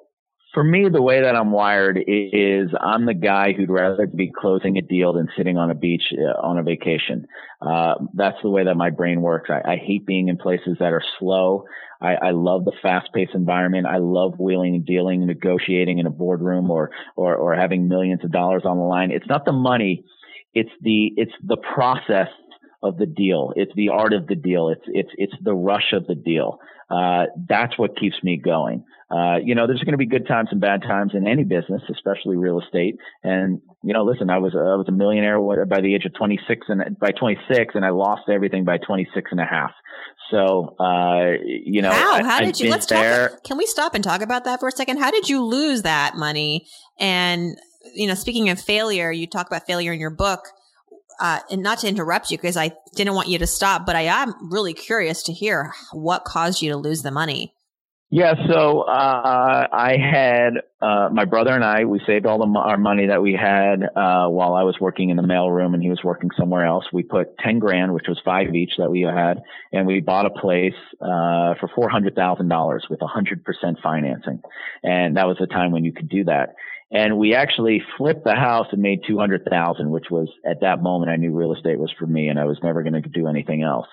for 0.54 0.64
me, 0.64 0.88
the 0.88 1.02
way 1.02 1.20
that 1.20 1.34
I'm 1.34 1.50
wired 1.50 1.98
is 1.98 2.70
I'm 2.80 3.04
the 3.06 3.14
guy 3.14 3.52
who'd 3.52 3.70
rather 3.70 4.06
be 4.06 4.30
closing 4.30 4.78
a 4.78 4.82
deal 4.82 5.12
than 5.12 5.28
sitting 5.36 5.58
on 5.58 5.70
a 5.70 5.74
beach 5.74 6.02
uh, 6.12 6.40
on 6.40 6.58
a 6.58 6.62
vacation. 6.62 7.26
Uh, 7.60 7.94
that's 8.14 8.36
the 8.42 8.50
way 8.50 8.64
that 8.64 8.76
my 8.76 8.90
brain 8.90 9.20
works. 9.20 9.50
I, 9.50 9.72
I 9.72 9.76
hate 9.76 10.06
being 10.06 10.28
in 10.28 10.36
places 10.36 10.76
that 10.78 10.92
are 10.92 11.02
slow. 11.18 11.64
I, 12.00 12.14
I 12.14 12.30
love 12.30 12.64
the 12.64 12.72
fast-paced 12.82 13.34
environment. 13.34 13.86
I 13.86 13.98
love 13.98 14.34
wheeling 14.38 14.76
and 14.76 14.86
dealing, 14.86 15.26
negotiating 15.26 15.98
in 15.98 16.06
a 16.06 16.10
boardroom, 16.10 16.70
or 16.70 16.90
or 17.16 17.34
or 17.34 17.54
having 17.54 17.88
millions 17.88 18.24
of 18.24 18.30
dollars 18.30 18.62
on 18.64 18.78
the 18.78 18.84
line. 18.84 19.10
It's 19.10 19.28
not 19.28 19.44
the 19.44 19.52
money. 19.52 20.04
It's 20.54 20.70
the 20.82 21.10
it's 21.16 21.32
the 21.42 21.56
process 21.74 22.28
of 22.84 22.98
the 22.98 23.06
deal. 23.06 23.52
It's 23.56 23.72
the 23.74 23.88
art 23.88 24.12
of 24.12 24.26
the 24.26 24.36
deal. 24.36 24.68
It's 24.68 24.84
it's 24.86 25.10
it's 25.16 25.34
the 25.42 25.54
rush 25.54 25.92
of 25.92 26.06
the 26.06 26.14
deal. 26.14 26.60
Uh, 26.90 27.24
that's 27.48 27.78
what 27.78 27.98
keeps 27.98 28.16
me 28.22 28.36
going. 28.36 28.84
Uh, 29.10 29.36
you 29.42 29.54
know, 29.54 29.66
there's 29.66 29.82
going 29.82 29.92
to 29.92 29.98
be 29.98 30.06
good 30.06 30.26
times 30.26 30.48
and 30.50 30.60
bad 30.60 30.82
times 30.82 31.12
in 31.14 31.26
any 31.26 31.44
business, 31.44 31.82
especially 31.90 32.36
real 32.36 32.60
estate. 32.60 32.96
And 33.22 33.60
you 33.82 33.94
know, 33.94 34.04
listen, 34.04 34.28
I 34.28 34.38
was 34.38 34.54
I 34.54 34.76
was 34.76 34.86
a 34.88 34.92
millionaire 34.92 35.40
by 35.66 35.80
the 35.80 35.94
age 35.94 36.04
of 36.04 36.14
26, 36.14 36.66
and 36.68 36.98
by 36.98 37.10
26, 37.12 37.74
and 37.74 37.84
I 37.84 37.90
lost 37.90 38.22
everything 38.28 38.64
by 38.64 38.78
26 38.78 39.30
and 39.30 39.40
a 39.40 39.44
half. 39.44 39.70
So, 40.30 40.76
uh, 40.78 41.32
you 41.44 41.80
know, 41.80 41.90
how 41.90 42.22
how 42.22 42.36
I, 42.36 42.44
did 42.44 42.60
you? 42.60 42.70
Let's 42.70 42.86
there. 42.86 43.30
talk. 43.30 43.44
Can 43.44 43.56
we 43.56 43.66
stop 43.66 43.94
and 43.94 44.04
talk 44.04 44.20
about 44.20 44.44
that 44.44 44.60
for 44.60 44.68
a 44.68 44.72
second? 44.72 44.98
How 44.98 45.10
did 45.10 45.28
you 45.28 45.42
lose 45.42 45.82
that 45.82 46.16
money? 46.16 46.66
And 46.98 47.56
you 47.94 48.06
know, 48.06 48.14
speaking 48.14 48.50
of 48.50 48.60
failure, 48.60 49.10
you 49.10 49.26
talk 49.26 49.46
about 49.46 49.66
failure 49.66 49.92
in 49.92 50.00
your 50.00 50.10
book 50.10 50.48
uh, 51.20 51.40
and 51.50 51.62
not 51.62 51.78
to 51.80 51.88
interrupt 51.88 52.30
you 52.30 52.38
because 52.38 52.56
I 52.56 52.72
didn't 52.94 53.14
want 53.14 53.28
you 53.28 53.38
to 53.38 53.46
stop, 53.46 53.86
but 53.86 53.96
I 53.96 54.02
am 54.02 54.34
really 54.50 54.74
curious 54.74 55.22
to 55.24 55.32
hear 55.32 55.72
what 55.92 56.24
caused 56.24 56.62
you 56.62 56.70
to 56.70 56.76
lose 56.76 57.02
the 57.02 57.10
money. 57.10 57.54
Yeah, 58.10 58.34
so 58.48 58.82
uh, 58.82 59.66
I 59.72 59.96
had 59.96 60.52
uh, 60.80 61.08
my 61.10 61.24
brother 61.24 61.50
and 61.50 61.64
I. 61.64 61.84
We 61.84 62.00
saved 62.06 62.26
all 62.26 62.38
the, 62.38 62.58
our 62.60 62.76
money 62.76 63.08
that 63.08 63.20
we 63.20 63.32
had 63.32 63.82
uh, 63.82 64.28
while 64.28 64.54
I 64.54 64.62
was 64.62 64.76
working 64.80 65.10
in 65.10 65.16
the 65.16 65.24
mailroom 65.24 65.74
and 65.74 65.82
he 65.82 65.90
was 65.90 65.98
working 66.04 66.30
somewhere 66.38 66.64
else. 66.64 66.84
We 66.92 67.02
put 67.02 67.36
ten 67.38 67.58
grand, 67.58 67.92
which 67.92 68.06
was 68.06 68.20
five 68.24 68.54
each 68.54 68.74
that 68.78 68.88
we 68.88 69.00
had, 69.00 69.42
and 69.72 69.84
we 69.84 69.98
bought 69.98 70.26
a 70.26 70.30
place 70.30 70.74
uh, 71.00 71.58
for 71.58 71.68
four 71.74 71.88
hundred 71.88 72.14
thousand 72.14 72.48
dollars 72.48 72.86
with 72.88 73.02
a 73.02 73.06
hundred 73.08 73.42
percent 73.42 73.78
financing. 73.82 74.42
And 74.84 75.16
that 75.16 75.26
was 75.26 75.38
the 75.40 75.48
time 75.48 75.72
when 75.72 75.84
you 75.84 75.92
could 75.92 76.08
do 76.08 76.22
that 76.24 76.54
and 76.90 77.18
we 77.18 77.34
actually 77.34 77.82
flipped 77.96 78.24
the 78.24 78.34
house 78.34 78.66
and 78.72 78.82
made 78.82 79.00
200,000, 79.06 79.90
which 79.90 80.10
was 80.10 80.28
at 80.48 80.60
that 80.60 80.82
moment 80.82 81.10
I 81.10 81.16
knew 81.16 81.32
real 81.32 81.54
estate 81.54 81.78
was 81.78 81.92
for 81.98 82.06
me 82.06 82.28
and 82.28 82.38
I 82.38 82.44
was 82.44 82.58
never 82.62 82.82
going 82.82 83.00
to 83.02 83.08
do 83.08 83.26
anything 83.26 83.62
else. 83.62 83.88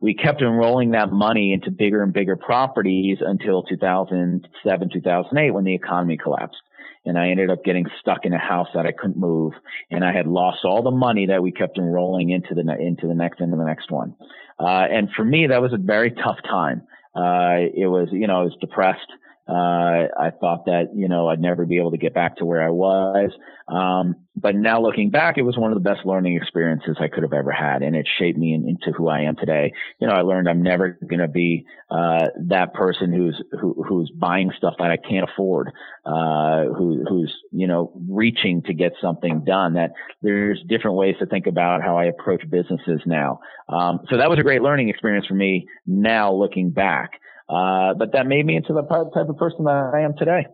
We 0.00 0.14
kept 0.14 0.40
enrolling 0.40 0.92
that 0.92 1.12
money 1.12 1.52
into 1.52 1.70
bigger 1.70 2.02
and 2.02 2.12
bigger 2.12 2.36
properties 2.36 3.18
until 3.20 3.62
2007, 3.64 4.90
2008 4.90 5.50
when 5.50 5.64
the 5.64 5.74
economy 5.74 6.16
collapsed. 6.16 6.62
And 7.04 7.18
I 7.18 7.28
ended 7.28 7.50
up 7.50 7.64
getting 7.64 7.86
stuck 8.00 8.24
in 8.24 8.32
a 8.32 8.38
house 8.38 8.68
that 8.74 8.86
I 8.86 8.92
couldn't 8.92 9.16
move. 9.16 9.52
And 9.90 10.04
I 10.04 10.12
had 10.12 10.26
lost 10.26 10.64
all 10.64 10.82
the 10.82 10.90
money 10.90 11.26
that 11.26 11.42
we 11.42 11.50
kept 11.52 11.78
enrolling 11.78 12.30
into 12.30 12.54
the, 12.54 12.62
into 12.78 13.06
the 13.06 13.14
next, 13.14 13.40
into 13.40 13.56
the 13.56 13.64
next 13.64 13.90
one. 13.90 14.14
Uh, 14.58 14.86
and 14.90 15.08
for 15.16 15.24
me, 15.24 15.46
that 15.46 15.62
was 15.62 15.72
a 15.72 15.78
very 15.78 16.10
tough 16.10 16.36
time. 16.44 16.82
Uh, 17.14 17.68
it 17.74 17.88
was, 17.88 18.08
you 18.12 18.26
know, 18.26 18.40
I 18.40 18.44
was 18.44 18.56
depressed. 18.60 19.10
Uh, 19.48 20.06
I 20.16 20.30
thought 20.38 20.66
that, 20.66 20.90
you 20.94 21.08
know, 21.08 21.28
I'd 21.28 21.40
never 21.40 21.66
be 21.66 21.78
able 21.78 21.90
to 21.90 21.98
get 21.98 22.14
back 22.14 22.36
to 22.36 22.44
where 22.44 22.62
I 22.62 22.70
was. 22.70 23.30
Um, 23.66 24.14
but 24.36 24.54
now 24.54 24.80
looking 24.80 25.10
back, 25.10 25.38
it 25.38 25.42
was 25.42 25.58
one 25.58 25.72
of 25.72 25.82
the 25.82 25.88
best 25.88 26.06
learning 26.06 26.36
experiences 26.36 26.96
I 27.00 27.08
could 27.08 27.24
have 27.24 27.32
ever 27.32 27.50
had. 27.50 27.82
And 27.82 27.96
it 27.96 28.06
shaped 28.18 28.38
me 28.38 28.54
in, 28.54 28.68
into 28.68 28.96
who 28.96 29.08
I 29.08 29.22
am 29.22 29.34
today. 29.36 29.72
You 29.98 30.06
know, 30.06 30.14
I 30.14 30.22
learned 30.22 30.48
I'm 30.48 30.62
never 30.62 30.98
going 31.04 31.20
to 31.20 31.28
be, 31.28 31.66
uh, 31.90 32.26
that 32.46 32.74
person 32.74 33.12
who's, 33.12 33.42
who, 33.60 33.84
who's 33.88 34.10
buying 34.10 34.52
stuff 34.56 34.74
that 34.78 34.90
I 34.90 34.96
can't 34.96 35.28
afford, 35.28 35.72
uh, 36.06 36.66
who, 36.76 37.04
who's, 37.08 37.34
you 37.50 37.66
know, 37.66 37.92
reaching 38.08 38.62
to 38.62 38.72
get 38.72 38.92
something 39.00 39.44
done 39.44 39.74
that 39.74 39.92
there's 40.22 40.62
different 40.68 40.96
ways 40.96 41.16
to 41.18 41.26
think 41.26 41.48
about 41.48 41.82
how 41.82 41.96
I 41.96 42.04
approach 42.04 42.42
businesses 42.48 43.00
now. 43.04 43.40
Um, 43.68 44.00
so 44.08 44.16
that 44.16 44.30
was 44.30 44.38
a 44.38 44.42
great 44.42 44.62
learning 44.62 44.90
experience 44.90 45.26
for 45.26 45.34
me 45.34 45.66
now 45.86 46.32
looking 46.32 46.70
back. 46.70 47.20
Uh, 47.50 47.94
but 47.94 48.12
that 48.12 48.26
made 48.26 48.46
me 48.46 48.54
into 48.54 48.72
the 48.72 48.82
type 48.82 49.28
of 49.28 49.36
person 49.36 49.64
that 49.64 49.90
I 49.92 50.02
am 50.02 50.14
today. 50.16 50.46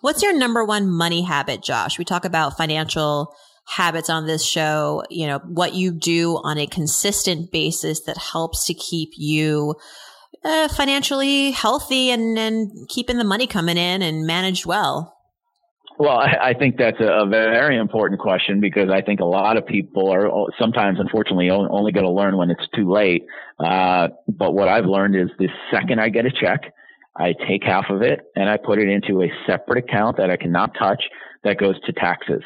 What's 0.00 0.22
your 0.22 0.36
number 0.36 0.64
one 0.64 0.90
money 0.90 1.22
habit, 1.22 1.62
Josh? 1.62 1.98
We 1.98 2.04
talk 2.04 2.24
about 2.24 2.56
financial 2.56 3.34
habits 3.66 4.08
on 4.08 4.26
this 4.26 4.44
show, 4.44 5.04
you 5.10 5.26
know, 5.26 5.40
what 5.40 5.74
you 5.74 5.92
do 5.92 6.40
on 6.42 6.56
a 6.56 6.66
consistent 6.66 7.52
basis 7.52 8.00
that 8.02 8.16
helps 8.16 8.66
to 8.66 8.74
keep 8.74 9.10
you 9.16 9.74
uh, 10.42 10.68
financially 10.68 11.50
healthy 11.50 12.10
and, 12.10 12.38
and 12.38 12.88
keeping 12.88 13.18
the 13.18 13.24
money 13.24 13.46
coming 13.46 13.76
in 13.76 14.00
and 14.00 14.26
managed 14.26 14.64
well. 14.64 15.17
Well, 15.98 16.16
I, 16.16 16.50
I 16.50 16.54
think 16.54 16.76
that's 16.76 17.00
a, 17.00 17.24
a, 17.24 17.26
very 17.28 17.76
important 17.76 18.20
question 18.20 18.60
because 18.60 18.88
I 18.88 19.02
think 19.02 19.18
a 19.18 19.24
lot 19.24 19.56
of 19.56 19.66
people 19.66 20.12
are 20.12 20.30
sometimes, 20.56 21.00
unfortunately, 21.00 21.50
only 21.50 21.90
going 21.90 22.06
to 22.06 22.12
learn 22.12 22.36
when 22.36 22.50
it's 22.50 22.66
too 22.72 22.88
late. 22.90 23.26
Uh, 23.58 24.08
but 24.28 24.54
what 24.54 24.68
I've 24.68 24.86
learned 24.86 25.16
is 25.16 25.28
the 25.40 25.48
second 25.72 26.00
I 26.00 26.08
get 26.08 26.24
a 26.24 26.30
check, 26.30 26.72
I 27.16 27.34
take 27.48 27.64
half 27.64 27.86
of 27.90 28.02
it 28.02 28.20
and 28.36 28.48
I 28.48 28.58
put 28.58 28.78
it 28.78 28.88
into 28.88 29.22
a 29.22 29.28
separate 29.44 29.84
account 29.84 30.18
that 30.18 30.30
I 30.30 30.36
cannot 30.36 30.72
touch 30.78 31.02
that 31.42 31.58
goes 31.58 31.74
to 31.86 31.92
taxes. 31.92 32.42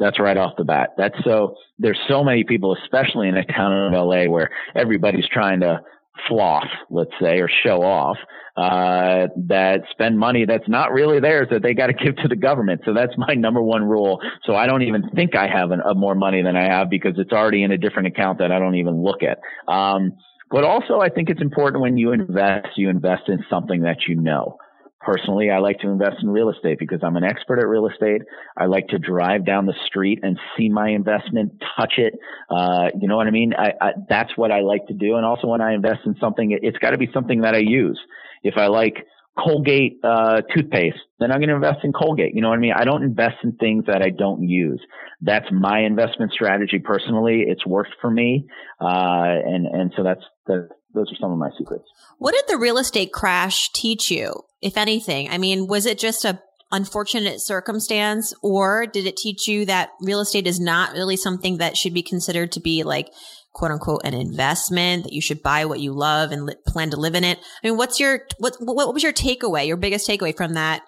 That's 0.00 0.18
right 0.18 0.36
off 0.36 0.54
the 0.58 0.64
bat. 0.64 0.90
That's 0.98 1.16
so, 1.24 1.54
there's 1.78 2.00
so 2.08 2.24
many 2.24 2.42
people, 2.42 2.76
especially 2.82 3.28
in 3.28 3.36
a 3.36 3.44
town 3.44 3.72
of 3.72 3.92
LA 3.92 4.24
where 4.24 4.50
everybody's 4.74 5.28
trying 5.28 5.60
to 5.60 5.80
floss, 6.28 6.66
let's 6.90 7.10
say, 7.20 7.40
or 7.40 7.48
show 7.48 7.82
off, 7.82 8.16
uh, 8.56 9.28
that 9.36 9.82
spend 9.90 10.18
money 10.18 10.46
that's 10.46 10.68
not 10.68 10.92
really 10.92 11.20
theirs 11.20 11.48
that 11.50 11.62
they 11.62 11.74
got 11.74 11.88
to 11.88 11.92
give 12.04 12.16
to 12.16 12.28
the 12.28 12.36
government. 12.36 12.80
So 12.84 12.94
that's 12.94 13.12
my 13.16 13.34
number 13.34 13.62
one 13.62 13.84
rule. 13.84 14.20
So 14.44 14.54
I 14.54 14.66
don't 14.66 14.82
even 14.82 15.10
think 15.10 15.36
I 15.36 15.46
have 15.48 15.70
an, 15.70 15.80
a 15.80 15.94
more 15.94 16.14
money 16.14 16.42
than 16.42 16.56
I 16.56 16.64
have 16.64 16.88
because 16.90 17.14
it's 17.18 17.32
already 17.32 17.62
in 17.62 17.70
a 17.70 17.78
different 17.78 18.08
account 18.08 18.38
that 18.38 18.52
I 18.52 18.58
don't 18.58 18.76
even 18.76 19.02
look 19.02 19.22
at. 19.22 19.38
Um, 19.72 20.12
but 20.50 20.64
also 20.64 21.00
I 21.00 21.08
think 21.08 21.28
it's 21.28 21.42
important 21.42 21.82
when 21.82 21.96
you 21.96 22.12
invest, 22.12 22.68
you 22.76 22.88
invest 22.88 23.28
in 23.28 23.44
something 23.50 23.82
that 23.82 24.06
you 24.08 24.14
know. 24.14 24.58
Personally, 25.06 25.50
I 25.52 25.58
like 25.58 25.78
to 25.80 25.88
invest 25.88 26.16
in 26.20 26.28
real 26.28 26.50
estate 26.50 26.80
because 26.80 26.98
I'm 27.04 27.16
an 27.16 27.22
expert 27.22 27.60
at 27.60 27.68
real 27.68 27.86
estate. 27.86 28.22
I 28.56 28.66
like 28.66 28.88
to 28.88 28.98
drive 28.98 29.46
down 29.46 29.64
the 29.64 29.74
street 29.86 30.18
and 30.24 30.36
see 30.56 30.68
my 30.68 30.88
investment, 30.88 31.62
touch 31.78 31.94
it. 31.98 32.14
Uh, 32.50 32.88
you 33.00 33.06
know 33.06 33.16
what 33.16 33.28
I 33.28 33.30
mean? 33.30 33.54
I, 33.56 33.70
I, 33.80 33.92
that's 34.08 34.36
what 34.36 34.50
I 34.50 34.62
like 34.62 34.84
to 34.88 34.94
do. 34.94 35.14
And 35.14 35.24
also 35.24 35.46
when 35.46 35.60
I 35.60 35.74
invest 35.74 36.00
in 36.06 36.16
something, 36.20 36.50
it, 36.50 36.58
it's 36.64 36.78
got 36.78 36.90
to 36.90 36.98
be 36.98 37.08
something 37.14 37.42
that 37.42 37.54
I 37.54 37.58
use. 37.58 38.00
If 38.42 38.54
I 38.56 38.66
like 38.66 39.06
Colgate 39.38 40.00
uh, 40.02 40.40
toothpaste, 40.52 40.98
then 41.20 41.30
I'm 41.30 41.38
going 41.38 41.50
to 41.50 41.54
invest 41.54 41.84
in 41.84 41.92
Colgate. 41.92 42.34
You 42.34 42.40
know 42.40 42.48
what 42.48 42.56
I 42.56 42.60
mean? 42.60 42.74
I 42.76 42.84
don't 42.84 43.04
invest 43.04 43.36
in 43.44 43.52
things 43.52 43.84
that 43.86 44.02
I 44.02 44.10
don't 44.10 44.48
use. 44.48 44.80
That's 45.20 45.46
my 45.52 45.80
investment 45.80 46.32
strategy 46.32 46.80
personally. 46.82 47.44
It's 47.46 47.64
worked 47.64 47.94
for 48.00 48.10
me, 48.10 48.46
uh, 48.80 49.36
and 49.44 49.66
and 49.66 49.92
so 49.96 50.02
that's 50.02 50.22
the, 50.46 50.68
those 50.96 51.12
are 51.12 51.16
some 51.20 51.30
of 51.30 51.38
my 51.38 51.50
secrets. 51.56 51.84
What 52.18 52.34
did 52.34 52.44
the 52.48 52.58
real 52.58 52.78
estate 52.78 53.12
crash 53.12 53.70
teach 53.72 54.10
you, 54.10 54.42
if 54.60 54.76
anything? 54.76 55.30
I 55.30 55.38
mean, 55.38 55.68
was 55.68 55.86
it 55.86 55.98
just 55.98 56.24
a 56.24 56.40
unfortunate 56.72 57.40
circumstance, 57.40 58.34
or 58.42 58.86
did 58.86 59.06
it 59.06 59.16
teach 59.16 59.46
you 59.46 59.64
that 59.66 59.90
real 60.00 60.20
estate 60.20 60.46
is 60.46 60.58
not 60.58 60.92
really 60.92 61.16
something 61.16 61.58
that 61.58 61.76
should 61.76 61.94
be 61.94 62.02
considered 62.02 62.50
to 62.52 62.60
be 62.60 62.82
like 62.82 63.12
quote 63.52 63.70
unquote 63.70 64.02
an 64.04 64.14
investment 64.14 65.04
that 65.04 65.12
you 65.12 65.20
should 65.20 65.42
buy 65.42 65.64
what 65.64 65.80
you 65.80 65.92
love 65.92 66.32
and 66.32 66.44
li- 66.46 66.56
plan 66.66 66.90
to 66.90 66.96
live 66.96 67.14
in 67.14 67.24
it. 67.24 67.38
I 67.38 67.68
mean, 67.68 67.76
what's 67.76 68.00
your 68.00 68.22
what 68.38 68.56
what 68.58 68.92
was 68.92 69.02
your 69.02 69.12
takeaway, 69.12 69.66
your 69.66 69.76
biggest 69.76 70.08
takeaway 70.08 70.36
from 70.36 70.54
that 70.54 70.82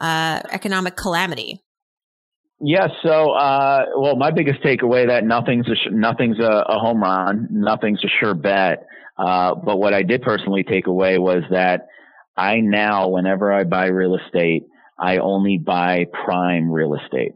uh, 0.00 0.40
economic 0.50 0.96
calamity? 0.96 1.64
Yeah, 2.60 2.88
so 3.04 3.30
uh, 3.30 3.84
well, 3.96 4.16
my 4.16 4.32
biggest 4.32 4.62
takeaway 4.62 5.06
that 5.06 5.24
nothing's 5.24 5.68
a 5.68 5.76
sh- 5.76 5.92
nothing's 5.92 6.40
a, 6.40 6.64
a, 6.68 6.78
home 6.78 7.02
run, 7.02 7.46
nothing's 7.50 8.02
a 8.02 8.08
sure 8.20 8.34
bet. 8.34 8.84
Uh, 9.18 9.54
but 9.54 9.78
what 9.78 9.94
I 9.94 10.02
did 10.02 10.22
personally 10.22 10.62
take 10.62 10.86
away 10.86 11.18
was 11.18 11.42
that 11.50 11.88
I 12.36 12.60
now, 12.60 13.08
whenever 13.08 13.52
I 13.52 13.64
buy 13.64 13.86
real 13.86 14.16
estate, 14.16 14.64
I 14.98 15.18
only 15.18 15.58
buy 15.58 16.06
prime 16.24 16.70
real 16.70 16.94
estate 16.94 17.32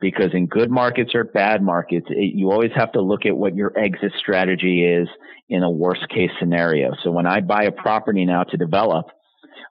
because 0.00 0.30
in 0.34 0.46
good 0.46 0.70
markets 0.70 1.14
or 1.14 1.24
bad 1.24 1.62
markets, 1.62 2.06
it, 2.10 2.34
you 2.34 2.50
always 2.50 2.70
have 2.76 2.92
to 2.92 3.00
look 3.00 3.26
at 3.26 3.36
what 3.36 3.56
your 3.56 3.76
exit 3.78 4.12
strategy 4.18 4.84
is 4.84 5.08
in 5.48 5.62
a 5.62 5.70
worst 5.70 6.08
case 6.10 6.30
scenario. 6.38 6.92
So 7.02 7.10
when 7.10 7.26
I 7.26 7.40
buy 7.40 7.64
a 7.64 7.72
property 7.72 8.24
now 8.24 8.44
to 8.44 8.56
develop, 8.56 9.06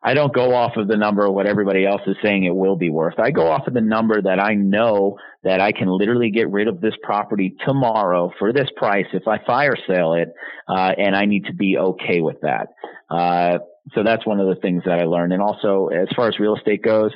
I 0.04 0.14
don't 0.14 0.34
go 0.34 0.54
off 0.54 0.78
of 0.78 0.88
the 0.88 0.98
number 0.98 1.26
of 1.26 1.34
what 1.34 1.48
everybody 1.48 1.86
else 1.86 2.02
is 2.06 2.16
saying 2.24 2.44
it 2.44 2.56
will 2.56 2.76
be 2.76 2.90
worth. 2.90 3.20
I 3.20 3.32
go 3.32 3.48
off 3.48 3.68
of 3.68 3.74
the 3.74 3.82
number 3.82 4.22
that 4.22 4.40
I 4.40 4.54
know 4.54 5.18
that 5.44 5.62
I 5.62 5.72
can 5.72 5.88
literally 5.88 6.32
get 6.32 6.50
rid 6.52 6.68
of 6.68 6.82
this 6.82 6.94
property 7.04 7.56
tomorrow 7.66 8.32
for 8.38 8.54
this 8.54 8.70
price 8.76 9.06
if 9.14 9.28
I 9.28 9.44
fire 9.46 9.76
sale 9.88 10.14
it, 10.14 10.34
uh, 10.68 10.92
and 10.98 11.16
I 11.16 11.26
need 11.26 11.46
to 11.46 11.54
be 11.54 11.78
okay 11.78 12.22
with 12.22 12.42
that. 12.42 12.70
Uh, 13.10 13.60
so 13.94 14.04
that's 14.04 14.26
one 14.26 14.40
of 14.40 14.48
the 14.48 14.60
things 14.62 14.84
that 14.86 15.00
I 15.00 15.04
learned. 15.06 15.34
And 15.34 15.42
also, 15.42 15.88
as 15.88 16.08
far 16.16 16.28
as 16.28 16.40
real 16.40 16.56
estate 16.56 16.82
goes, 16.84 17.12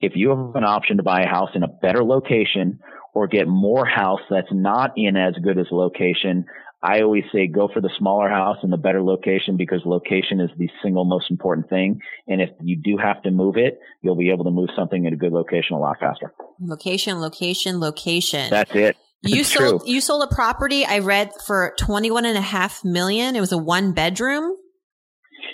if 0.00 0.12
you 0.14 0.30
have 0.30 0.56
an 0.56 0.64
option 0.64 0.96
to 0.96 1.02
buy 1.02 1.22
a 1.22 1.28
house 1.28 1.50
in 1.54 1.62
a 1.62 1.68
better 1.68 2.04
location 2.04 2.78
or 3.12 3.26
get 3.26 3.46
more 3.46 3.86
house 3.86 4.20
that's 4.28 4.52
not 4.52 4.92
in 4.96 5.16
as 5.16 5.34
good 5.42 5.58
as 5.58 5.66
location, 5.70 6.46
I 6.84 7.00
always 7.00 7.24
say 7.32 7.46
go 7.46 7.68
for 7.72 7.80
the 7.80 7.88
smaller 7.98 8.28
house 8.28 8.58
and 8.62 8.70
the 8.70 8.76
better 8.76 9.02
location 9.02 9.56
because 9.56 9.80
location 9.86 10.38
is 10.38 10.50
the 10.58 10.68
single 10.82 11.06
most 11.06 11.30
important 11.30 11.70
thing. 11.70 11.98
And 12.28 12.42
if 12.42 12.50
you 12.60 12.76
do 12.76 12.98
have 12.98 13.22
to 13.22 13.30
move 13.30 13.56
it, 13.56 13.78
you'll 14.02 14.16
be 14.16 14.30
able 14.30 14.44
to 14.44 14.50
move 14.50 14.68
something 14.76 15.06
in 15.06 15.14
a 15.14 15.16
good 15.16 15.32
location 15.32 15.76
a 15.76 15.78
lot 15.78 15.96
faster. 15.98 16.34
Location, 16.60 17.20
location, 17.20 17.80
location. 17.80 18.50
That's 18.50 18.74
it. 18.74 18.96
You 19.22 19.44
sold 19.44 19.84
you 19.86 20.02
sold 20.02 20.28
a 20.30 20.34
property 20.34 20.84
I 20.84 20.98
read 20.98 21.30
for 21.46 21.74
twenty 21.78 22.10
one 22.10 22.26
and 22.26 22.36
a 22.36 22.42
half 22.42 22.84
million. 22.84 23.34
It 23.34 23.40
was 23.40 23.52
a 23.52 23.58
one 23.58 23.92
bedroom. 23.92 24.54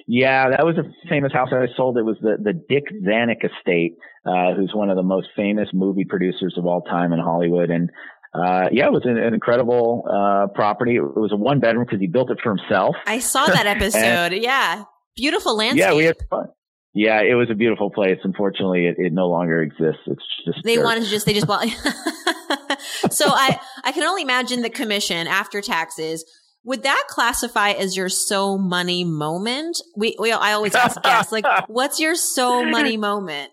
Yeah, 0.08 0.50
that 0.50 0.64
was 0.64 0.76
a 0.76 1.08
famous 1.08 1.32
house 1.32 1.50
that 1.52 1.62
I 1.62 1.68
sold. 1.76 1.96
It 1.96 2.04
was 2.04 2.16
the 2.20 2.36
the 2.42 2.52
Dick 2.52 2.84
Zanuck 3.06 3.44
estate, 3.44 3.94
uh, 4.26 4.54
who's 4.56 4.72
one 4.74 4.90
of 4.90 4.96
the 4.96 5.04
most 5.04 5.28
famous 5.36 5.68
movie 5.72 6.04
producers 6.04 6.54
of 6.58 6.66
all 6.66 6.82
time 6.82 7.12
in 7.12 7.20
Hollywood. 7.20 7.70
And 7.70 7.90
uh, 8.32 8.68
yeah, 8.70 8.86
it 8.86 8.92
was 8.92 9.02
an, 9.04 9.18
an 9.18 9.34
incredible 9.34 10.04
uh, 10.08 10.46
property. 10.54 10.96
It 10.96 11.02
was 11.02 11.32
a 11.32 11.36
one 11.36 11.58
bedroom 11.58 11.84
because 11.84 12.00
he 12.00 12.06
built 12.06 12.30
it 12.30 12.38
for 12.42 12.54
himself. 12.56 12.94
I 13.06 13.18
saw 13.18 13.46
that 13.46 13.66
episode. 13.66 14.32
and, 14.32 14.42
yeah, 14.42 14.84
beautiful 15.16 15.56
landscape. 15.56 15.80
Yeah, 15.80 15.94
we 15.94 16.04
had 16.04 16.16
fun. 16.28 16.46
Yeah, 16.92 17.22
it 17.22 17.34
was 17.34 17.48
a 17.50 17.54
beautiful 17.54 17.90
place. 17.90 18.18
Unfortunately, 18.24 18.86
it, 18.86 18.96
it 18.98 19.12
no 19.12 19.28
longer 19.28 19.62
exists. 19.62 20.02
It's 20.06 20.22
just 20.44 20.58
they 20.64 20.76
dirt. 20.76 20.84
wanted 20.84 21.04
to 21.04 21.10
just 21.10 21.26
they 21.26 21.34
just 21.34 21.46
bought. 21.46 21.66
so 23.10 23.26
I 23.28 23.60
I 23.84 23.92
can 23.92 24.04
only 24.04 24.22
imagine 24.22 24.62
the 24.62 24.70
commission 24.70 25.26
after 25.26 25.60
taxes. 25.60 26.24
Would 26.64 26.82
that 26.82 27.04
classify 27.08 27.70
as 27.70 27.96
your 27.96 28.08
so 28.08 28.58
money 28.58 29.02
moment? 29.02 29.80
We, 29.96 30.14
we 30.18 30.30
I 30.30 30.52
always 30.52 30.74
ask 30.74 31.00
guests 31.02 31.32
like, 31.32 31.46
what's 31.68 31.98
your 31.98 32.14
so 32.14 32.64
money 32.64 32.98
moment? 32.98 33.50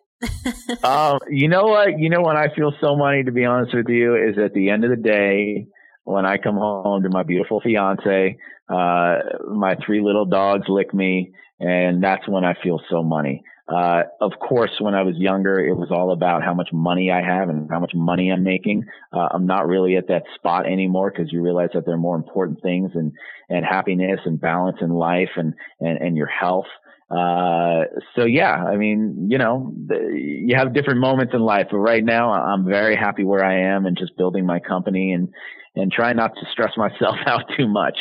Um, 0.84 1.20
you 1.30 1.48
know 1.48 1.66
what? 1.66 2.00
You 2.00 2.10
know 2.10 2.22
when 2.22 2.38
I 2.38 2.48
feel 2.56 2.74
so 2.82 2.96
money, 2.96 3.24
to 3.24 3.32
be 3.32 3.46
honest 3.46 3.76
with 3.76 3.88
you, 3.90 4.16
is 4.16 4.38
at 4.38 4.54
the 4.54 4.70
end 4.70 4.84
of 4.84 4.90
the 4.90 4.96
day 4.96 5.68
when 6.04 6.26
I 6.26 6.38
come 6.38 6.56
home 6.56 7.04
to 7.04 7.10
my 7.10 7.24
beautiful 7.24 7.62
fiance, 7.62 8.38
uh, 8.70 9.16
my 9.54 9.76
three 9.86 10.02
little 10.02 10.26
dogs 10.26 10.66
lick 10.70 10.94
me, 10.94 11.34
and 11.60 12.04
that's 12.04 12.28
when 12.28 12.46
I 12.46 12.56
feel 12.64 12.80
so 12.90 13.04
money. 13.04 13.44
Uh, 13.68 14.04
of 14.22 14.32
course, 14.40 14.72
when 14.80 14.96
I 14.96 15.04
was 15.04 15.16
younger, 15.18 15.60
it 15.60 15.74
was 15.74 15.90
all 15.92 16.14
about 16.14 16.42
how 16.42 16.54
much 16.54 16.70
money 16.72 17.12
I 17.12 17.22
have 17.22 17.50
and 17.50 17.70
how 17.70 17.82
much 17.82 17.92
money 17.94 18.32
I'm 18.32 18.44
making. 18.44 18.86
Uh, 19.12 19.28
I'm 19.32 19.46
not 19.46 19.68
really 19.68 19.98
at 19.98 20.08
that 20.08 20.24
spot 20.36 20.66
anymore 20.66 21.12
because 21.12 21.34
you 21.34 21.42
realize 21.42 21.72
that 21.74 21.86
there 21.86 21.96
are 21.96 22.00
more 22.00 22.16
important 22.16 22.62
things 22.62 22.92
and, 22.96 23.12
and 23.50 23.66
happiness 23.66 24.22
and 24.24 24.40
balance 24.40 24.78
in 24.80 24.92
life 24.92 25.32
and, 25.36 25.54
and, 25.82 25.98
and 25.98 26.16
your 26.16 26.28
health. 26.28 26.68
Uh, 27.10 27.86
so 28.16 28.26
yeah, 28.26 28.54
I 28.54 28.76
mean, 28.76 29.28
you 29.30 29.38
know, 29.38 29.74
you 29.90 30.56
have 30.58 30.74
different 30.74 31.00
moments 31.00 31.34
in 31.34 31.42
life, 31.42 31.68
but 31.72 31.78
right 31.78 32.04
now 32.04 32.32
I'm 32.32 32.66
very 32.66 32.96
happy 32.96 33.24
where 33.24 33.44
I 33.44 33.76
am 33.76 33.86
and 33.86 33.98
just 33.98 34.18
building 34.18 34.46
my 34.46 34.60
company 34.60 35.14
and, 35.14 35.30
and 35.76 35.92
trying 35.92 36.18
not 36.18 36.34
to 36.36 36.42
stress 36.52 36.72
myself 36.78 37.16
out 37.26 37.44
too 37.58 37.68
much. 37.68 37.98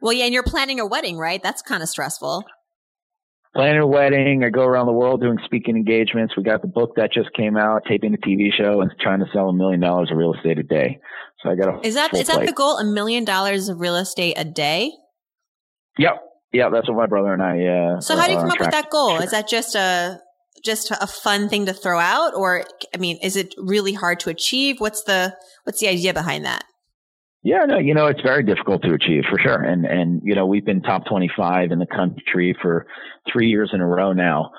Well, 0.00 0.12
yeah, 0.12 0.24
and 0.24 0.34
you're 0.34 0.42
planning 0.42 0.80
a 0.80 0.86
wedding, 0.86 1.16
right? 1.16 1.42
That's 1.42 1.62
kind 1.62 1.82
of 1.82 1.88
stressful 1.88 2.44
planning 3.54 3.80
a 3.80 3.86
wedding. 3.86 4.42
I 4.44 4.50
go 4.50 4.64
around 4.64 4.86
the 4.86 4.92
world 4.92 5.20
doing 5.20 5.38
speaking 5.44 5.76
engagements. 5.76 6.36
We 6.36 6.42
got 6.42 6.60
the 6.60 6.68
book 6.68 6.96
that 6.96 7.12
just 7.12 7.32
came 7.34 7.56
out, 7.56 7.82
taping 7.88 8.14
a 8.14 8.18
TV 8.18 8.48
show, 8.52 8.80
and 8.80 8.90
trying 9.00 9.20
to 9.20 9.26
sell 9.32 9.48
a 9.48 9.52
million 9.52 9.80
dollars 9.80 10.10
of 10.10 10.18
real 10.18 10.34
estate 10.34 10.58
a 10.58 10.62
day. 10.62 10.98
So 11.42 11.50
I 11.50 11.54
got 11.54 11.68
a 11.68 11.86
is 11.86 11.94
that 11.94 12.12
is 12.14 12.26
that 12.26 12.44
the 12.44 12.52
goal? 12.52 12.78
A 12.78 12.84
million 12.84 13.24
dollars 13.24 13.68
of 13.68 13.80
real 13.80 13.96
estate 13.96 14.34
a 14.36 14.44
day? 14.44 14.92
Yep, 15.98 16.20
yeah, 16.54 16.70
that's 16.70 16.88
what 16.88 16.96
my 16.96 17.06
brother 17.06 17.34
and 17.34 17.42
I. 17.42 17.66
Uh, 17.66 18.00
so 18.00 18.16
how 18.16 18.26
do 18.26 18.32
you 18.32 18.38
come 18.38 18.50
up 18.50 18.60
with 18.60 18.70
that 18.70 18.88
goal? 18.88 19.18
Is 19.18 19.32
that 19.32 19.48
just 19.48 19.74
a 19.74 20.20
just 20.64 20.90
a 20.90 21.06
fun 21.06 21.48
thing 21.48 21.66
to 21.66 21.74
throw 21.74 21.98
out, 21.98 22.34
or 22.34 22.64
I 22.94 22.98
mean, 22.98 23.18
is 23.22 23.36
it 23.36 23.54
really 23.58 23.92
hard 23.92 24.20
to 24.20 24.30
achieve? 24.30 24.80
What's 24.80 25.02
the 25.04 25.36
what's 25.64 25.80
the 25.80 25.88
idea 25.88 26.14
behind 26.14 26.44
that? 26.44 26.64
Yeah, 27.44 27.66
no, 27.66 27.78
you 27.78 27.92
know, 27.92 28.06
it's 28.06 28.22
very 28.22 28.42
difficult 28.42 28.82
to 28.84 28.94
achieve 28.94 29.24
for 29.30 29.38
sure. 29.38 29.62
And, 29.62 29.84
and, 29.84 30.22
you 30.24 30.34
know, 30.34 30.46
we've 30.46 30.64
been 30.64 30.80
top 30.80 31.04
25 31.04 31.72
in 31.72 31.78
the 31.78 31.86
country 31.86 32.56
for 32.62 32.86
three 33.30 33.48
years 33.48 33.70
in 33.74 33.82
a 33.82 33.86
row 33.86 34.14
now. 34.14 34.52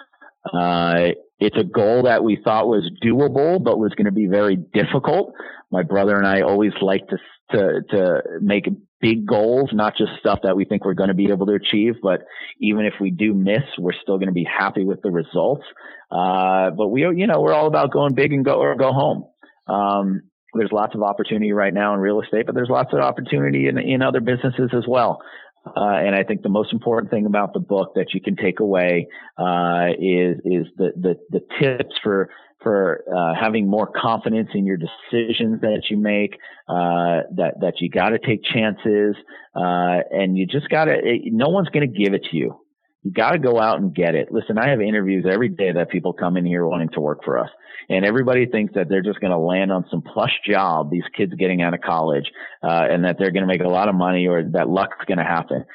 Uh, 0.54 1.14
it's 1.40 1.58
a 1.58 1.64
goal 1.64 2.04
that 2.04 2.24
we 2.24 2.38
thought 2.44 2.68
was 2.68 2.88
doable, 3.04 3.62
but 3.62 3.80
was 3.80 3.94
going 3.96 4.06
to 4.06 4.12
be 4.12 4.28
very 4.28 4.56
difficult. 4.56 5.34
My 5.72 5.82
brother 5.82 6.16
and 6.16 6.28
I 6.28 6.42
always 6.42 6.74
like 6.80 7.02
to, 7.08 7.18
to, 7.54 7.82
to 7.90 8.22
make 8.40 8.68
big 9.02 9.25
goals, 9.28 9.70
not 9.74 9.96
just 9.98 10.12
stuff 10.20 10.40
that 10.44 10.56
we 10.56 10.66
think 10.66 10.86
we're 10.86 10.94
going 10.94 11.10
to 11.10 11.16
be 11.16 11.30
able 11.30 11.46
to 11.46 11.54
achieve, 11.54 11.96
but 12.02 12.22
even 12.60 12.86
if 12.86 12.94
we 13.00 13.12
do 13.12 13.34
miss, 13.34 13.64
we're 13.78 13.94
still 14.02 14.18
going 14.18 14.28
to 14.28 14.34
be 14.34 14.46
happy 14.46 14.84
with 14.84 15.02
the 15.02 15.12
results. 15.12 15.64
Uh, 16.12 16.72
but 16.72 16.88
we, 16.88 17.02
you 17.02 17.28
know, 17.28 17.42
we're 17.42 17.54
all 17.54 17.68
about 17.68 17.92
going 17.92 18.14
big 18.14 18.32
and 18.32 18.46
go 18.46 18.56
or 18.56 18.75
go 18.75 18.92
home. 18.92 19.25
Um, 19.68 20.22
there's 20.54 20.72
lots 20.72 20.96
of 20.96 21.04
opportunity 21.04 21.51
right 21.51 21.74
now 21.74 21.94
in 21.94 22.00
real 22.00 22.22
estate, 22.22 22.46
but 22.46 22.55
there's 22.55 22.70
lots 22.70 22.94
of 22.94 23.00
opportunity 23.00 23.68
in, 23.68 23.77
in 23.77 24.01
other 24.01 24.22
businesses 24.22 24.72
as 24.75 24.86
well. 24.88 25.22
Uh, 25.66 25.98
and 25.98 26.16
I 26.16 26.24
think 26.24 26.42
the 26.42 26.50
most 26.50 26.72
important 26.74 27.12
thing 27.12 27.25
about 27.25 27.54
the 27.54 27.60
book 27.60 27.94
that 27.96 28.14
you 28.14 28.22
can 28.22 28.36
take 28.36 28.60
away 28.60 29.08
uh, 29.38 29.88
is 30.00 30.38
is 30.46 30.68
the, 30.78 30.92
the, 30.96 31.16
the 31.30 31.42
tips 31.60 31.96
for 32.04 32.30
for 32.62 33.04
uh, 33.16 33.34
having 33.40 33.68
more 33.68 33.86
confidence 33.88 34.50
in 34.54 34.66
your 34.66 34.78
decisions 34.78 35.62
that 35.62 35.84
you 35.90 35.98
make. 35.98 36.36
Uh, 36.68 37.22
that 37.36 37.54
that 37.62 37.74
you 37.80 37.90
got 37.90 38.10
to 38.10 38.20
take 38.20 38.42
chances, 38.44 39.16
uh, 39.56 40.00
and 40.12 40.38
you 40.38 40.46
just 40.46 40.70
got 40.70 40.86
to. 40.86 41.00
No 41.25 41.50
one's 41.50 41.70
going 41.70 41.92
to 41.92 42.04
give 42.04 42.14
it 42.14 42.24
to 42.32 42.38
you. 42.38 42.60
You 43.05 43.11
got 43.11 43.33
to 43.33 43.39
go 43.39 43.59
out 43.59 43.79
and 43.79 43.94
get 43.94 44.15
it. 44.15 44.29
Listen, 44.31 44.57
I 44.57 44.70
have 44.70 44.81
interviews 44.81 45.27
every 45.31 45.50
day 45.50 45.72
that 45.72 45.91
people 45.91 46.11
come 46.11 46.37
in 46.37 46.46
here 46.46 46.65
wanting 46.65 46.89
to 46.96 47.00
work 47.00 47.24
for 47.24 47.37
us. 47.37 47.51
And 47.87 48.03
everybody 48.03 48.48
thinks 48.48 48.74
that 48.74 48.89
they're 48.89 49.03
just 49.03 49.20
going 49.20 49.29
to 49.29 49.37
land 49.37 49.72
on 49.72 49.85
some 49.91 50.01
plush 50.01 50.31
job, 50.44 50.89
these 50.89 51.03
kids 51.15 51.31
getting 51.37 51.61
out 51.61 51.75
of 51.75 51.81
college, 51.81 52.25
uh, 52.63 52.87
and 52.89 53.05
that 53.05 53.18
they're 53.20 53.29
going 53.29 53.44
to 53.44 53.48
make 53.48 53.61
a 53.61 53.68
lot 53.68 53.89
of 53.89 53.94
money 53.94 54.25
or 54.25 54.41
that 54.53 54.68
luck's 54.68 55.05
going 55.07 55.20
to 55.20 55.24
happen. 55.24 55.65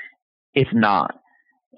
It's 0.54 0.70
not. 0.72 1.20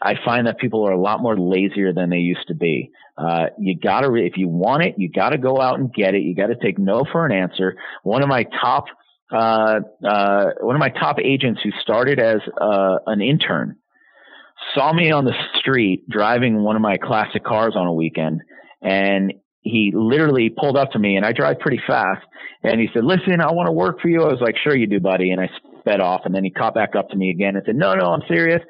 I 0.01 0.15
find 0.25 0.47
that 0.47 0.57
people 0.59 0.89
are 0.89 0.93
a 0.93 1.01
lot 1.01 1.21
more 1.21 1.39
lazier 1.39 1.93
than 1.93 2.09
they 2.09 2.17
used 2.17 2.49
to 2.49 2.55
be. 2.55 2.91
Uh, 3.19 3.49
you 3.59 3.79
gotta, 3.79 4.11
re- 4.11 4.27
if 4.27 4.39
you 4.39 4.49
want 4.49 4.83
it, 4.83 4.95
you 4.97 5.11
gotta 5.11 5.37
go 5.37 5.61
out 5.61 5.79
and 5.79 5.93
get 5.93 6.15
it. 6.15 6.23
You 6.23 6.35
gotta 6.35 6.57
take 6.61 6.79
no 6.79 7.05
for 7.13 7.27
an 7.27 7.31
answer. 7.31 7.77
One 8.03 8.23
of 8.23 8.29
my 8.29 8.47
top, 8.61 8.87
uh, 9.31 9.81
uh, 10.05 10.47
one 10.61 10.75
of 10.75 10.81
my 10.81 10.89
top 10.89 11.19
agents 11.21 11.61
who 11.63 11.71
started 11.83 12.19
as, 12.19 12.41
uh, 12.59 12.97
an 13.07 13.21
intern 13.21 13.77
saw 14.75 14.93
me 14.93 15.11
on 15.11 15.25
the 15.25 15.35
street 15.59 16.09
driving 16.09 16.63
one 16.63 16.77
of 16.77 16.83
my 16.83 16.97
classic 16.97 17.45
cars 17.45 17.75
on 17.77 17.87
a 17.87 17.93
weekend 17.93 18.41
and 18.81 19.33
he 19.61 19.93
literally 19.95 20.51
pulled 20.51 20.77
up 20.77 20.91
to 20.93 20.99
me 20.99 21.17
and 21.17 21.25
I 21.25 21.33
drive 21.33 21.61
pretty 21.61 21.81
fast 21.87 22.25
and 22.63 22.81
he 22.81 22.89
said, 22.93 23.05
listen, 23.05 23.41
I 23.41 23.53
want 23.53 23.69
to 23.69 23.73
work 23.73 24.01
for 24.01 24.09
you. 24.09 24.23
I 24.23 24.33
was 24.33 24.41
like, 24.41 24.57
sure 24.63 24.77
you 24.77 24.87
do, 24.87 25.01
buddy. 25.01 25.31
And 25.31 25.41
I 25.41 25.49
sped 25.79 26.01
off 26.01 26.23
and 26.25 26.35
then 26.35 26.45
he 26.45 26.51
caught 26.51 26.75
back 26.75 26.95
up 26.97 27.11
to 27.11 27.17
me 27.17 27.31
again 27.31 27.57
and 27.57 27.63
said, 27.65 27.77
no, 27.77 27.95
no, 27.95 28.07
I'm 28.07 28.23
serious. 28.29 28.63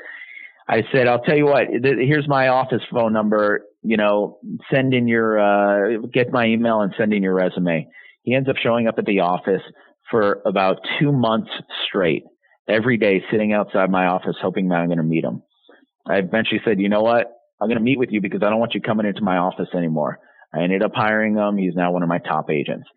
I 0.68 0.82
said, 0.92 1.08
I'll 1.08 1.22
tell 1.22 1.36
you 1.36 1.46
what, 1.46 1.66
th- 1.66 1.96
here's 2.06 2.28
my 2.28 2.48
office 2.48 2.82
phone 2.90 3.12
number. 3.12 3.62
You 3.82 3.96
know, 3.96 4.38
send 4.72 4.94
in 4.94 5.08
your, 5.08 5.38
uh, 5.38 5.98
get 6.12 6.30
my 6.30 6.46
email 6.46 6.82
and 6.82 6.94
send 6.96 7.12
in 7.12 7.22
your 7.22 7.34
resume. 7.34 7.88
He 8.22 8.34
ends 8.34 8.48
up 8.48 8.56
showing 8.62 8.86
up 8.86 8.94
at 8.98 9.04
the 9.04 9.20
office 9.20 9.62
for 10.10 10.40
about 10.46 10.78
two 11.00 11.10
months 11.10 11.50
straight, 11.88 12.24
every 12.68 12.96
day 12.96 13.22
sitting 13.30 13.52
outside 13.52 13.90
my 13.90 14.06
office, 14.06 14.36
hoping 14.40 14.68
that 14.68 14.76
I'm 14.76 14.86
going 14.86 14.98
to 14.98 15.04
meet 15.04 15.24
him. 15.24 15.42
I 16.06 16.16
eventually 16.16 16.60
said, 16.64 16.80
you 16.80 16.88
know 16.88 17.02
what? 17.02 17.30
I'm 17.60 17.68
going 17.68 17.78
to 17.78 17.84
meet 17.84 17.98
with 17.98 18.10
you 18.10 18.20
because 18.20 18.42
I 18.44 18.50
don't 18.50 18.58
want 18.58 18.74
you 18.74 18.80
coming 18.80 19.06
into 19.06 19.22
my 19.22 19.36
office 19.36 19.68
anymore. 19.74 20.18
I 20.52 20.62
ended 20.62 20.82
up 20.82 20.92
hiring 20.94 21.36
him. 21.36 21.56
He's 21.56 21.74
now 21.74 21.92
one 21.92 22.02
of 22.02 22.08
my 22.08 22.18
top 22.18 22.50
agents. 22.50 22.88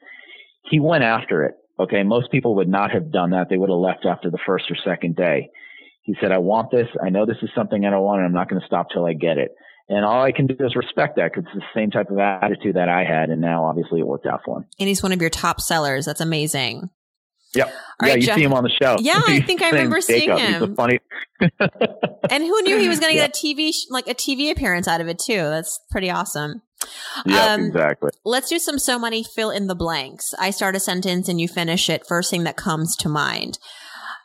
He 0.70 0.80
went 0.80 1.04
after 1.04 1.44
it. 1.44 1.56
Okay. 1.80 2.04
Most 2.04 2.32
people 2.32 2.56
would 2.56 2.68
not 2.68 2.91
have 2.91 3.12
done 3.12 3.32
that. 3.32 3.48
They 3.50 3.58
would 3.58 3.70
have 3.70 3.78
left 3.78 4.06
after 4.06 4.32
the 4.32 4.39
first 4.46 4.65
or 4.70 4.76
second 4.84 5.15
day. 5.15 5.50
He 6.02 6.15
said, 6.20 6.32
I 6.32 6.39
want 6.39 6.72
this. 6.72 6.88
I 7.04 7.10
know 7.10 7.26
this 7.26 7.38
is 7.41 7.50
something 7.56 7.86
I 7.86 7.89
don't 7.89 8.04
want 8.04 8.20
and 8.20 8.28
I'm 8.28 8.34
not 8.34 8.50
going 8.50 8.62
to 8.62 8.68
stop 8.68 8.88
till 8.91 9.06
I 9.06 9.13
get 9.13 9.38
it. 9.38 9.52
And 9.88 10.04
all 10.04 10.24
I 10.24 10.32
can 10.32 10.48
do 10.48 10.56
is 10.60 10.76
respect 10.76 11.18
that 11.18 11.32
because 11.32 11.48
it's 11.54 11.63
the 11.63 11.80
same 11.80 11.91
type 11.91 12.10
of 12.10 12.18
attitude 12.18 12.76
that 12.76 12.89
I 12.89 13.04
had. 13.04 13.30
And 13.30 13.41
now 13.41 13.65
obviously 13.65 14.00
it 14.00 14.08
worked 14.08 14.26
out 14.26 14.41
for 14.44 14.60
him. 14.60 14.65
And 14.80 14.89
he's 14.89 15.04
one 15.04 15.12
of 15.12 15.22
your 15.22 15.30
top 15.30 15.62
sellers. 15.62 16.06
That's 16.06 16.22
amazing. 16.22 16.89
Yep. 17.56 17.68
All 17.68 18.08
yeah, 18.08 18.13
right, 18.13 18.22
you 18.22 18.28
Jeff. 18.28 18.36
see 18.36 18.44
him 18.44 18.54
on 18.54 18.63
the 18.63 18.70
show. 18.70 18.98
Yeah, 19.00 19.22
I 19.28 19.39
think 19.41 19.62
I 19.62 19.70
remember 19.70 20.02
seeing 20.02 20.38
him. 20.38 20.68
He's 20.68 20.76
funny. 20.76 21.00
and 21.39 22.44
who 22.44 22.62
knew 22.62 22.78
he 22.78 22.89
was 22.89 23.00
going 23.00 23.13
to 23.13 23.18
yeah. 23.18 23.28
get 23.28 23.38
a 23.38 23.46
TV 23.46 23.72
like 23.89 24.08
a 24.08 24.13
TV 24.13 24.52
appearance 24.52 24.88
out 24.88 25.02
of 25.02 25.08
it 25.08 25.20
too? 25.20 25.38
That's 25.38 25.80
pretty 25.91 26.10
awesome. 26.10 26.62
Yeah, 27.26 27.54
um, 27.54 27.65
exactly. 27.65 28.12
Let's 28.24 28.50
do 28.50 28.60
some 28.60 28.80
so 28.80 29.00
money 29.00 29.24
fill 29.24 29.50
in 29.50 29.68
the 29.68 29.76
blanks. 29.76 30.34
I 30.39 30.52
start 30.52 30.76
a 30.76 30.80
sentence 30.80 31.30
and 31.30 31.39
you 31.39 31.48
finish 31.48 31.89
it. 31.89 32.06
First 32.08 32.30
thing 32.30 32.44
that 32.44 32.58
comes 32.58 32.96
to 32.98 33.10
mind. 33.10 33.58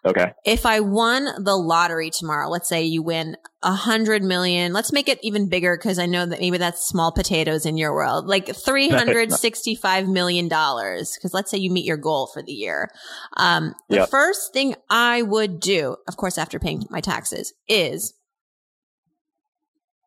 Okay. 0.05 0.33
If 0.47 0.65
I 0.65 0.81
won 0.81 1.27
the 1.45 1.57
lottery 1.57 2.11
tomorrow, 2.11 2.49
let's 2.49 2.69
say 2.69 2.85
you 2.85 3.03
win 3.03 3.37
a 3.63 3.73
hundred 3.73 4.23
million, 4.23 4.73
let's 4.73 4.93
make 4.93 5.09
it 5.09 5.19
even 5.23 5.51
bigger 5.51 5.77
because 5.77 5.99
I 5.99 6.07
know 6.07 6.25
that 6.25 6.41
maybe 6.41 6.57
that's 6.57 6.89
small 6.89 7.13
potatoes 7.13 7.67
in 7.67 7.77
your 7.77 7.93
world, 7.93 8.27
like 8.27 8.47
$365 8.47 10.09
million. 10.09 10.49
Because 10.49 11.35
let's 11.35 11.51
say 11.51 11.59
you 11.59 11.71
meet 11.71 11.85
your 11.85 11.99
goal 11.99 12.29
for 12.33 12.43
the 12.43 12.53
year. 12.53 12.89
Um, 13.37 13.75
the 13.91 13.97
yep. 13.97 14.11
first 14.11 14.55
thing 14.55 14.75
I 14.89 15.21
would 15.21 15.61
do, 15.61 15.97
of 16.09 16.17
course, 16.17 16.39
after 16.39 16.59
paying 16.59 16.85
my 16.89 17.03
taxes 17.03 17.53
is. 17.69 18.15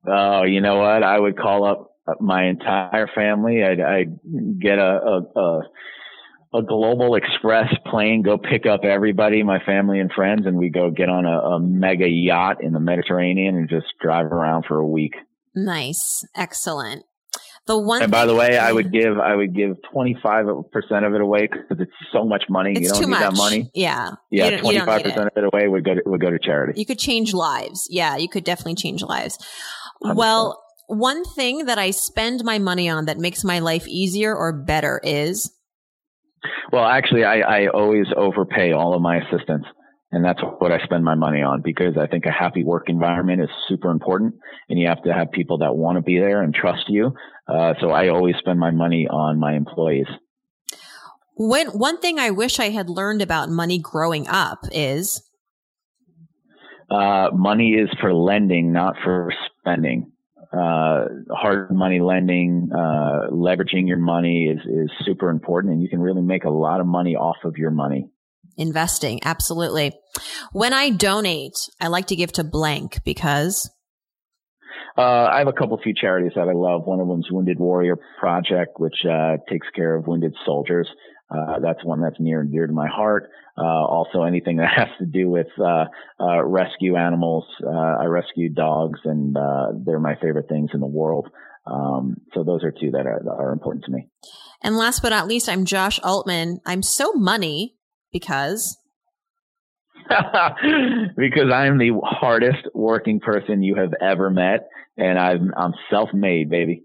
Oh, 0.08 0.43
you 0.43 0.60
know 0.60 0.77
what? 0.77 1.03
I 1.03 1.19
would 1.19 1.38
call 1.38 1.65
up 1.65 1.91
my 2.19 2.45
entire 2.45 3.08
family. 3.13 3.63
I'd, 3.63 3.79
I'd 3.79 4.60
get 4.60 4.79
a, 4.79 5.21
a, 5.36 5.39
a 5.39 5.62
a 6.53 6.61
global 6.61 7.15
express 7.15 7.73
plane, 7.89 8.21
go 8.21 8.37
pick 8.37 8.65
up 8.65 8.83
everybody, 8.83 9.43
my 9.43 9.59
family 9.65 9.99
and 9.99 10.11
friends, 10.11 10.45
and 10.45 10.57
we 10.57 10.69
go 10.69 10.91
get 10.91 11.09
on 11.09 11.25
a, 11.25 11.39
a 11.39 11.59
mega 11.59 12.07
yacht 12.07 12.63
in 12.63 12.73
the 12.73 12.79
Mediterranean 12.79 13.55
and 13.55 13.69
just 13.69 13.87
drive 14.01 14.27
around 14.27 14.65
for 14.67 14.77
a 14.77 14.87
week. 14.87 15.13
Nice. 15.55 16.23
Excellent. 16.35 17.03
The 17.65 17.77
one. 17.77 18.01
And 18.01 18.11
by 18.11 18.25
the 18.25 18.35
way, 18.35 18.57
I 18.57 18.73
would 18.73 18.91
give 18.91 19.17
I 19.17 19.35
would 19.35 19.55
give 19.55 19.77
twenty 19.89 20.17
five 20.21 20.45
percent 20.73 21.05
of 21.05 21.13
it 21.13 21.21
away 21.21 21.47
because 21.47 21.79
it's 21.79 21.91
so 22.11 22.25
much 22.25 22.43
money. 22.49 22.71
It's 22.71 22.81
you 22.81 22.87
don't 22.89 22.97
too 22.97 23.05
need 23.05 23.11
much. 23.11 23.21
that 23.21 23.37
money. 23.37 23.71
Yeah. 23.73 24.11
Yeah, 24.29 24.59
twenty 24.59 24.79
five 24.79 25.03
percent 25.03 25.27
of 25.27 25.31
it 25.37 25.45
away 25.45 25.69
would 25.69 25.85
go 25.85 25.95
to, 25.95 26.01
would 26.05 26.19
go 26.19 26.29
to 26.29 26.39
charity. 26.39 26.77
You 26.77 26.85
could 26.85 26.99
change 26.99 27.33
lives. 27.33 27.87
Yeah, 27.89 28.17
you 28.17 28.27
could 28.27 28.43
definitely 28.43 28.75
change 28.75 29.01
lives. 29.01 29.37
100%. 30.03 30.15
Well, 30.15 30.61
one 30.87 31.23
thing 31.23 31.65
that 31.67 31.79
I 31.79 31.91
spend 31.91 32.43
my 32.43 32.59
money 32.59 32.89
on 32.89 33.05
that 33.05 33.17
makes 33.17 33.45
my 33.45 33.59
life 33.59 33.87
easier 33.87 34.35
or 34.35 34.51
better 34.51 34.99
is. 35.01 35.49
Well, 36.71 36.86
actually, 36.86 37.23
I, 37.23 37.39
I 37.39 37.67
always 37.67 38.08
overpay 38.15 38.73
all 38.73 38.93
of 38.93 39.01
my 39.01 39.17
assistants. 39.17 39.67
And 40.13 40.23
that's 40.23 40.39
what 40.60 40.71
I 40.71 40.77
spend 40.84 41.03
my 41.03 41.15
money 41.15 41.41
on 41.41 41.62
because 41.63 41.97
I 41.97 42.06
think 42.06 42.27
a 42.27 42.32
happy 42.32 42.63
work 42.63 42.88
environment 42.88 43.41
is 43.41 43.49
super 43.67 43.89
important 43.89 44.36
and 44.69 44.77
you 44.77 44.88
have 44.88 45.01
to 45.03 45.12
have 45.12 45.32
people 45.32 45.58
that 45.58 45.75
want 45.75 45.97
to 45.97 46.03
be 46.03 46.19
there 46.19 46.43
and 46.43 46.53
trust 46.53 46.84
you. 46.88 47.15
Uh, 47.47 47.73
so 47.82 47.89
I 47.89 48.10
always 48.10 48.36
spend 48.38 48.60
my 48.60 48.69
money 48.69 49.08
on 49.08 49.39
my 49.39 49.56
employees. 49.56 50.06
When, 51.36 51.69
one 51.69 51.99
thing 51.99 52.19
I 52.19 52.29
wish 52.29 52.60
I 52.60 52.69
had 52.69 52.91
learned 52.91 53.23
about 53.23 53.49
money 53.49 53.79
growing 53.79 54.27
up 54.27 54.60
is 54.71 55.19
uh, 56.91 57.29
money 57.34 57.71
is 57.71 57.89
for 57.99 58.13
lending, 58.13 58.71
not 58.71 58.95
for 59.03 59.34
spending. 59.60 60.12
Uh, 60.53 61.05
hard 61.31 61.71
money 61.71 61.99
lending, 61.99 62.69
uh, 62.71 63.27
leveraging 63.31 63.87
your 63.87 63.97
money 63.97 64.45
is, 64.45 64.59
is 64.65 64.91
super 65.03 65.29
important 65.29 65.73
and 65.73 65.81
you 65.81 65.89
can 65.89 65.99
really 65.99 66.21
make 66.21 66.43
a 66.43 66.49
lot 66.49 66.79
of 66.79 66.85
money 66.85 67.15
off 67.15 67.37
of 67.43 67.57
your 67.57 67.71
money. 67.71 68.07
Investing, 68.55 69.19
absolutely. 69.25 69.93
When 70.51 70.73
I 70.73 70.91
donate, 70.91 71.55
I 71.81 71.87
like 71.87 72.07
to 72.07 72.15
give 72.15 72.31
to 72.33 72.43
blank 72.43 73.03
because 73.03 73.67
uh, 74.95 75.01
I 75.01 75.39
have 75.39 75.47
a 75.47 75.53
couple 75.53 75.79
few 75.81 75.93
charities 75.93 76.33
that 76.35 76.47
I 76.47 76.53
love. 76.53 76.85
One 76.85 76.99
of 76.99 77.07
them 77.07 77.19
is 77.19 77.31
Wounded 77.31 77.59
Warrior 77.59 77.97
Project, 78.19 78.79
which 78.79 79.05
uh, 79.09 79.37
takes 79.49 79.67
care 79.75 79.95
of 79.95 80.05
wounded 80.05 80.35
soldiers. 80.45 80.87
Uh, 81.33 81.59
that's 81.59 81.83
one 81.83 82.01
that's 82.01 82.19
near 82.19 82.41
and 82.41 82.51
dear 82.51 82.67
to 82.67 82.73
my 82.73 82.87
heart. 82.87 83.31
Uh, 83.57 83.61
also, 83.61 84.23
anything 84.23 84.57
that 84.57 84.69
has 84.75 84.89
to 84.99 85.05
do 85.05 85.29
with 85.29 85.47
uh, 85.59 85.85
uh, 86.19 86.43
rescue 86.43 86.95
animals. 86.95 87.45
I 87.65 88.05
rescue 88.05 88.49
dogs, 88.49 88.99
and 89.03 89.35
they're 89.85 89.99
my 89.99 90.15
favorite 90.21 90.47
things 90.47 90.71
in 90.73 90.79
the 90.79 90.87
world. 90.87 91.29
Um, 91.65 92.17
so 92.33 92.43
those 92.43 92.63
are 92.63 92.71
two 92.71 92.91
that 92.91 93.05
are, 93.05 93.21
are 93.29 93.51
important 93.53 93.85
to 93.85 93.91
me. 93.91 94.09
And 94.61 94.77
last 94.77 95.01
but 95.01 95.09
not 95.09 95.27
least, 95.27 95.47
I'm 95.47 95.65
Josh 95.65 95.99
Altman. 96.03 96.59
I'm 96.65 96.83
so 96.83 97.13
money 97.13 97.75
because 98.11 98.77
because 101.17 101.51
I'm 101.53 101.77
the 101.77 101.99
hardest 102.03 102.67
working 102.73 103.19
person 103.19 103.63
you 103.63 103.75
have 103.75 103.93
ever 104.01 104.29
met, 104.29 104.67
and 104.97 105.17
I'm 105.17 105.53
I'm 105.55 105.73
self-made, 105.89 106.49
baby. 106.49 106.83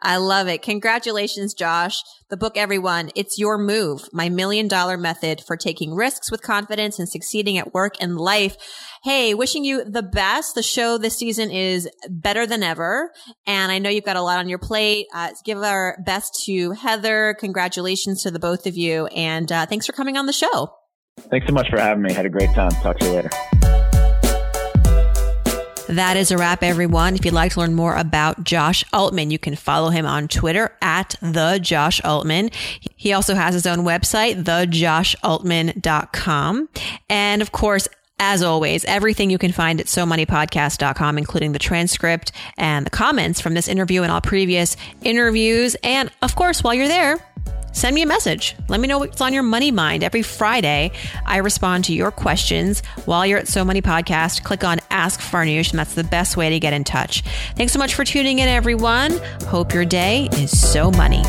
I 0.00 0.18
love 0.18 0.46
it. 0.46 0.62
Congratulations, 0.62 1.54
Josh. 1.54 2.02
The 2.28 2.36
book, 2.36 2.56
everyone, 2.56 3.10
it's 3.14 3.38
your 3.38 3.56
move. 3.56 4.08
My 4.12 4.28
million 4.28 4.68
dollar 4.68 4.96
method 4.96 5.40
for 5.46 5.56
taking 5.56 5.94
risks 5.94 6.30
with 6.30 6.42
confidence 6.42 6.98
and 6.98 7.08
succeeding 7.08 7.56
at 7.56 7.72
work 7.72 7.94
and 8.00 8.18
life. 8.18 8.56
Hey, 9.04 9.32
wishing 9.34 9.64
you 9.64 9.84
the 9.84 10.02
best. 10.02 10.54
The 10.54 10.62
show 10.62 10.98
this 10.98 11.16
season 11.16 11.50
is 11.50 11.88
better 12.10 12.46
than 12.46 12.62
ever. 12.62 13.10
And 13.46 13.72
I 13.72 13.78
know 13.78 13.88
you've 13.88 14.04
got 14.04 14.16
a 14.16 14.22
lot 14.22 14.38
on 14.38 14.48
your 14.48 14.58
plate. 14.58 15.06
Uh, 15.14 15.30
give 15.44 15.58
our 15.62 15.98
best 16.04 16.42
to 16.44 16.72
Heather. 16.72 17.34
Congratulations 17.38 18.22
to 18.22 18.30
the 18.30 18.38
both 18.38 18.66
of 18.66 18.76
you. 18.76 19.06
And 19.06 19.50
uh, 19.50 19.66
thanks 19.66 19.86
for 19.86 19.92
coming 19.92 20.16
on 20.16 20.26
the 20.26 20.32
show. 20.32 20.74
Thanks 21.30 21.46
so 21.46 21.54
much 21.54 21.70
for 21.70 21.80
having 21.80 22.02
me. 22.02 22.12
Had 22.12 22.26
a 22.26 22.30
great 22.30 22.50
time. 22.50 22.70
Talk 22.70 22.98
to 22.98 23.06
you 23.06 23.12
later. 23.12 23.30
That 25.88 26.16
is 26.16 26.32
a 26.32 26.38
wrap, 26.38 26.64
everyone. 26.64 27.14
If 27.14 27.24
you'd 27.24 27.32
like 27.32 27.52
to 27.52 27.60
learn 27.60 27.74
more 27.74 27.94
about 27.94 28.42
Josh 28.42 28.82
Altman, 28.92 29.30
you 29.30 29.38
can 29.38 29.54
follow 29.54 29.90
him 29.90 30.04
on 30.04 30.26
Twitter 30.26 30.76
at 30.82 31.14
the 31.22 31.60
Josh 31.62 32.04
Altman. 32.04 32.50
He 32.96 33.12
also 33.12 33.36
has 33.36 33.54
his 33.54 33.66
own 33.66 33.78
website, 33.80 34.42
thejoshaltman.com. 34.42 36.68
And 37.08 37.42
of 37.42 37.52
course, 37.52 37.86
as 38.18 38.42
always, 38.42 38.84
everything 38.86 39.30
you 39.30 39.38
can 39.38 39.52
find 39.52 39.78
at 39.78 39.86
SoMoneyPodcast.com, 39.86 41.18
including 41.18 41.52
the 41.52 41.58
transcript 41.58 42.32
and 42.56 42.86
the 42.86 42.90
comments 42.90 43.40
from 43.40 43.54
this 43.54 43.68
interview 43.68 44.02
and 44.02 44.10
all 44.10 44.20
previous 44.20 44.76
interviews. 45.02 45.76
And 45.82 46.10
of 46.22 46.34
course, 46.34 46.64
while 46.64 46.74
you're 46.74 46.88
there, 46.88 47.18
send 47.76 47.94
me 47.94 48.02
a 48.02 48.06
message. 48.06 48.56
Let 48.68 48.80
me 48.80 48.88
know 48.88 48.98
what's 48.98 49.20
on 49.20 49.32
your 49.32 49.42
money 49.42 49.70
mind. 49.70 50.02
Every 50.02 50.22
Friday, 50.22 50.92
I 51.24 51.38
respond 51.38 51.84
to 51.84 51.92
your 51.92 52.10
questions 52.10 52.82
while 53.04 53.26
you're 53.26 53.38
at 53.38 53.48
So 53.48 53.64
Money 53.64 53.82
Podcast. 53.82 54.42
Click 54.42 54.64
on 54.64 54.78
Ask 54.90 55.20
Farnoosh, 55.20 55.70
and 55.70 55.78
that's 55.78 55.94
the 55.94 56.04
best 56.04 56.36
way 56.36 56.50
to 56.50 56.58
get 56.58 56.72
in 56.72 56.84
touch. 56.84 57.22
Thanks 57.54 57.72
so 57.72 57.78
much 57.78 57.94
for 57.94 58.04
tuning 58.04 58.38
in, 58.38 58.48
everyone. 58.48 59.18
Hope 59.46 59.74
your 59.74 59.84
day 59.84 60.28
is 60.32 60.58
so 60.58 60.90
money. 60.90 61.22